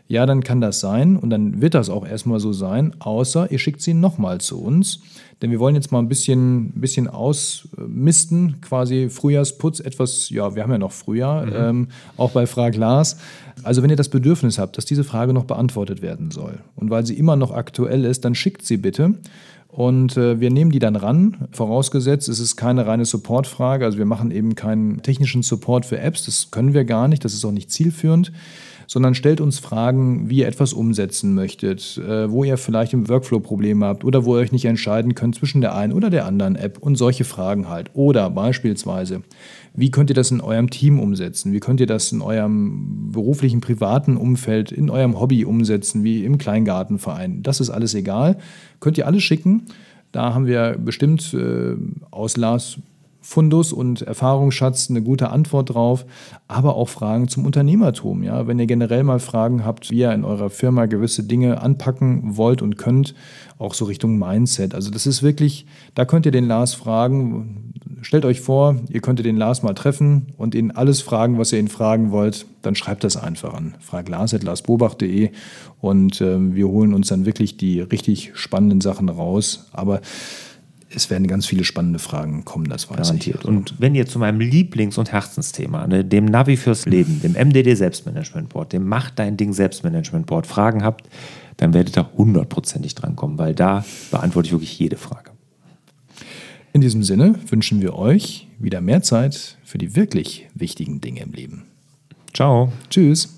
ja, 0.08 0.24
dann 0.24 0.42
kann 0.42 0.62
das 0.62 0.80
sein 0.80 1.16
und 1.16 1.28
dann 1.30 1.60
wird 1.60 1.74
das 1.74 1.90
auch 1.90 2.06
erstmal 2.06 2.40
so 2.40 2.52
sein, 2.52 2.94
außer 2.98 3.52
ihr 3.52 3.58
schickt 3.58 3.82
sie 3.82 3.92
nochmal 3.92 4.40
zu 4.40 4.60
uns. 4.60 5.00
Denn 5.40 5.52
wir 5.52 5.60
wollen 5.60 5.76
jetzt 5.76 5.92
mal 5.92 6.00
ein 6.00 6.08
bisschen, 6.08 6.72
bisschen 6.72 7.06
ausmisten, 7.06 8.60
quasi 8.60 9.08
Frühjahrsputz, 9.08 9.78
etwas, 9.78 10.30
ja, 10.30 10.56
wir 10.56 10.64
haben 10.64 10.72
ja 10.72 10.78
noch 10.78 10.90
Frühjahr, 10.90 11.46
mhm. 11.46 11.52
ähm, 11.54 11.88
auch 12.16 12.32
bei 12.32 12.46
Frag 12.46 12.74
Lars. 12.74 13.18
Also 13.62 13.82
wenn 13.82 13.90
ihr 13.90 13.96
das 13.96 14.08
Bedürfnis 14.08 14.58
habt, 14.58 14.78
dass 14.78 14.84
diese 14.84 15.04
Frage 15.04 15.32
noch 15.32 15.44
beantwortet 15.44 16.02
werden 16.02 16.30
soll 16.30 16.58
und 16.74 16.90
weil 16.90 17.06
sie 17.06 17.16
immer 17.16 17.36
noch 17.36 17.52
aktuell 17.52 18.04
ist, 18.04 18.24
dann 18.24 18.34
schickt 18.34 18.64
sie 18.64 18.78
bitte. 18.78 19.14
Und 19.68 20.16
äh, 20.16 20.40
wir 20.40 20.50
nehmen 20.50 20.70
die 20.70 20.78
dann 20.78 20.96
ran, 20.96 21.48
vorausgesetzt, 21.52 22.28
es 22.28 22.40
ist 22.40 22.56
keine 22.56 22.86
reine 22.86 23.04
Supportfrage. 23.04 23.84
Also 23.84 23.98
wir 23.98 24.06
machen 24.06 24.30
eben 24.30 24.54
keinen 24.54 25.02
technischen 25.02 25.42
Support 25.42 25.84
für 25.84 25.98
Apps, 26.00 26.24
das 26.24 26.50
können 26.50 26.74
wir 26.74 26.84
gar 26.84 27.06
nicht, 27.06 27.24
das 27.24 27.34
ist 27.34 27.44
auch 27.44 27.52
nicht 27.52 27.70
zielführend 27.70 28.32
sondern 28.88 29.14
stellt 29.14 29.42
uns 29.42 29.58
Fragen, 29.58 30.30
wie 30.30 30.38
ihr 30.38 30.48
etwas 30.48 30.72
umsetzen 30.72 31.34
möchtet, 31.34 31.98
äh, 31.98 32.30
wo 32.30 32.42
ihr 32.42 32.56
vielleicht 32.56 32.94
im 32.94 33.08
Workflow 33.08 33.38
Probleme 33.38 33.84
habt 33.84 34.02
oder 34.02 34.24
wo 34.24 34.34
ihr 34.34 34.40
euch 34.40 34.50
nicht 34.50 34.64
entscheiden 34.64 35.14
könnt 35.14 35.34
zwischen 35.34 35.60
der 35.60 35.76
einen 35.76 35.92
oder 35.92 36.08
der 36.08 36.24
anderen 36.24 36.56
App 36.56 36.78
und 36.78 36.96
solche 36.96 37.24
Fragen 37.24 37.68
halt. 37.68 37.90
Oder 37.92 38.30
beispielsweise, 38.30 39.22
wie 39.74 39.90
könnt 39.90 40.10
ihr 40.10 40.14
das 40.14 40.30
in 40.30 40.40
eurem 40.40 40.70
Team 40.70 40.98
umsetzen? 40.98 41.52
Wie 41.52 41.60
könnt 41.60 41.80
ihr 41.80 41.86
das 41.86 42.12
in 42.12 42.22
eurem 42.22 43.12
beruflichen, 43.12 43.60
privaten 43.60 44.16
Umfeld, 44.16 44.72
in 44.72 44.88
eurem 44.88 45.20
Hobby 45.20 45.44
umsetzen, 45.44 46.02
wie 46.02 46.24
im 46.24 46.38
Kleingartenverein? 46.38 47.42
Das 47.42 47.60
ist 47.60 47.68
alles 47.68 47.92
egal. 47.92 48.38
Könnt 48.80 48.96
ihr 48.96 49.06
alles 49.06 49.22
schicken. 49.22 49.57
Da 50.12 50.34
haben 50.34 50.46
wir 50.46 50.76
bestimmt 50.78 51.34
äh, 51.34 51.76
aus 52.10 52.36
Lars 52.36 52.78
Fundus 53.28 53.74
und 53.74 54.00
Erfahrungsschatz 54.00 54.88
eine 54.88 55.02
gute 55.02 55.28
Antwort 55.28 55.74
drauf, 55.74 56.06
aber 56.48 56.76
auch 56.76 56.88
Fragen 56.88 57.28
zum 57.28 57.44
Unternehmertum. 57.44 58.22
Ja? 58.22 58.46
Wenn 58.46 58.58
ihr 58.58 58.64
generell 58.64 59.02
mal 59.02 59.18
Fragen 59.18 59.66
habt, 59.66 59.90
wie 59.90 59.98
ihr 59.98 60.12
in 60.12 60.24
eurer 60.24 60.48
Firma 60.48 60.86
gewisse 60.86 61.24
Dinge 61.24 61.60
anpacken 61.60 62.38
wollt 62.38 62.62
und 62.62 62.78
könnt, 62.78 63.14
auch 63.58 63.74
so 63.74 63.84
Richtung 63.84 64.18
Mindset. 64.18 64.74
Also 64.74 64.90
das 64.90 65.06
ist 65.06 65.22
wirklich, 65.22 65.66
da 65.94 66.06
könnt 66.06 66.24
ihr 66.24 66.32
den 66.32 66.46
Lars 66.46 66.72
fragen. 66.72 67.74
Stellt 68.00 68.24
euch 68.24 68.40
vor, 68.40 68.76
ihr 68.88 69.02
könntet 69.02 69.26
den 69.26 69.36
Lars 69.36 69.62
mal 69.62 69.74
treffen 69.74 70.28
und 70.38 70.54
ihn 70.54 70.70
alles 70.70 71.02
fragen, 71.02 71.36
was 71.36 71.52
ihr 71.52 71.58
ihn 71.58 71.68
fragen 71.68 72.10
wollt. 72.10 72.46
Dann 72.62 72.76
schreibt 72.76 73.04
das 73.04 73.18
einfach 73.18 73.52
an 73.52 73.74
fraglars.larsbobach.de 73.80 75.32
und 75.82 76.22
äh, 76.22 76.54
wir 76.54 76.68
holen 76.68 76.94
uns 76.94 77.08
dann 77.08 77.26
wirklich 77.26 77.58
die 77.58 77.80
richtig 77.82 78.30
spannenden 78.32 78.80
Sachen 78.80 79.10
raus. 79.10 79.68
Aber 79.72 80.00
es 80.94 81.10
werden 81.10 81.26
ganz 81.26 81.46
viele 81.46 81.64
spannende 81.64 81.98
Fragen 81.98 82.44
kommen, 82.44 82.68
das 82.68 82.88
weiß 82.88 82.96
Garantiert. 82.96 83.40
ich. 83.40 83.44
Und 83.44 83.74
wenn 83.78 83.94
ihr 83.94 84.06
zu 84.06 84.18
meinem 84.18 84.40
Lieblings- 84.40 84.98
und 84.98 85.12
Herzensthema, 85.12 85.86
ne, 85.86 86.04
dem 86.04 86.24
Navi 86.24 86.56
fürs 86.56 86.86
Leben, 86.86 87.20
dem 87.20 87.32
MDD 87.32 87.74
Selbstmanagement 87.74 88.48
Board, 88.48 88.72
dem 88.72 88.88
Mach 88.88 89.10
dein 89.10 89.36
Ding 89.36 89.52
Selbstmanagement 89.52 90.26
Board 90.26 90.46
Fragen 90.46 90.82
habt, 90.82 91.08
dann 91.58 91.74
werdet 91.74 91.98
ihr 91.98 92.08
hundertprozentig 92.16 92.94
drankommen, 92.94 93.38
weil 93.38 93.54
da 93.54 93.84
beantworte 94.10 94.46
ich 94.46 94.52
wirklich 94.52 94.78
jede 94.78 94.96
Frage. 94.96 95.30
In 96.72 96.80
diesem 96.80 97.02
Sinne 97.02 97.34
wünschen 97.48 97.80
wir 97.80 97.94
euch 97.94 98.46
wieder 98.58 98.80
mehr 98.80 99.02
Zeit 99.02 99.58
für 99.64 99.78
die 99.78 99.94
wirklich 99.96 100.48
wichtigen 100.54 101.00
Dinge 101.00 101.20
im 101.20 101.32
Leben. 101.32 101.64
Ciao. 102.32 102.72
Tschüss. 102.88 103.37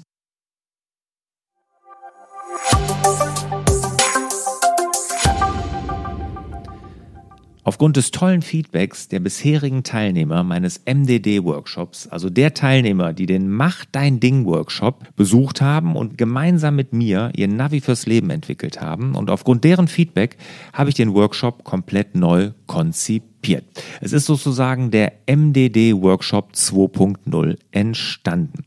Aufgrund 7.70 7.96
des 7.96 8.10
tollen 8.10 8.42
Feedbacks 8.42 9.06
der 9.06 9.20
bisherigen 9.20 9.84
Teilnehmer 9.84 10.42
meines 10.42 10.80
MDD-Workshops, 10.86 12.08
also 12.08 12.28
der 12.28 12.52
Teilnehmer, 12.52 13.12
die 13.12 13.26
den 13.26 13.48
Mach 13.48 13.84
dein 13.92 14.18
Ding-Workshop 14.18 15.14
besucht 15.14 15.60
haben 15.60 15.94
und 15.94 16.18
gemeinsam 16.18 16.74
mit 16.74 16.92
mir 16.92 17.30
ihr 17.36 17.46
Navi 17.46 17.80
fürs 17.80 18.06
Leben 18.06 18.30
entwickelt 18.30 18.80
haben, 18.80 19.14
und 19.14 19.30
aufgrund 19.30 19.62
deren 19.62 19.86
Feedback 19.86 20.36
habe 20.72 20.88
ich 20.88 20.96
den 20.96 21.14
Workshop 21.14 21.62
komplett 21.62 22.16
neu 22.16 22.50
konzipiert. 22.66 23.62
Es 24.00 24.12
ist 24.12 24.26
sozusagen 24.26 24.90
der 24.90 25.12
MDD-Workshop 25.28 26.50
2.0 26.52 27.56
entstanden. 27.70 28.64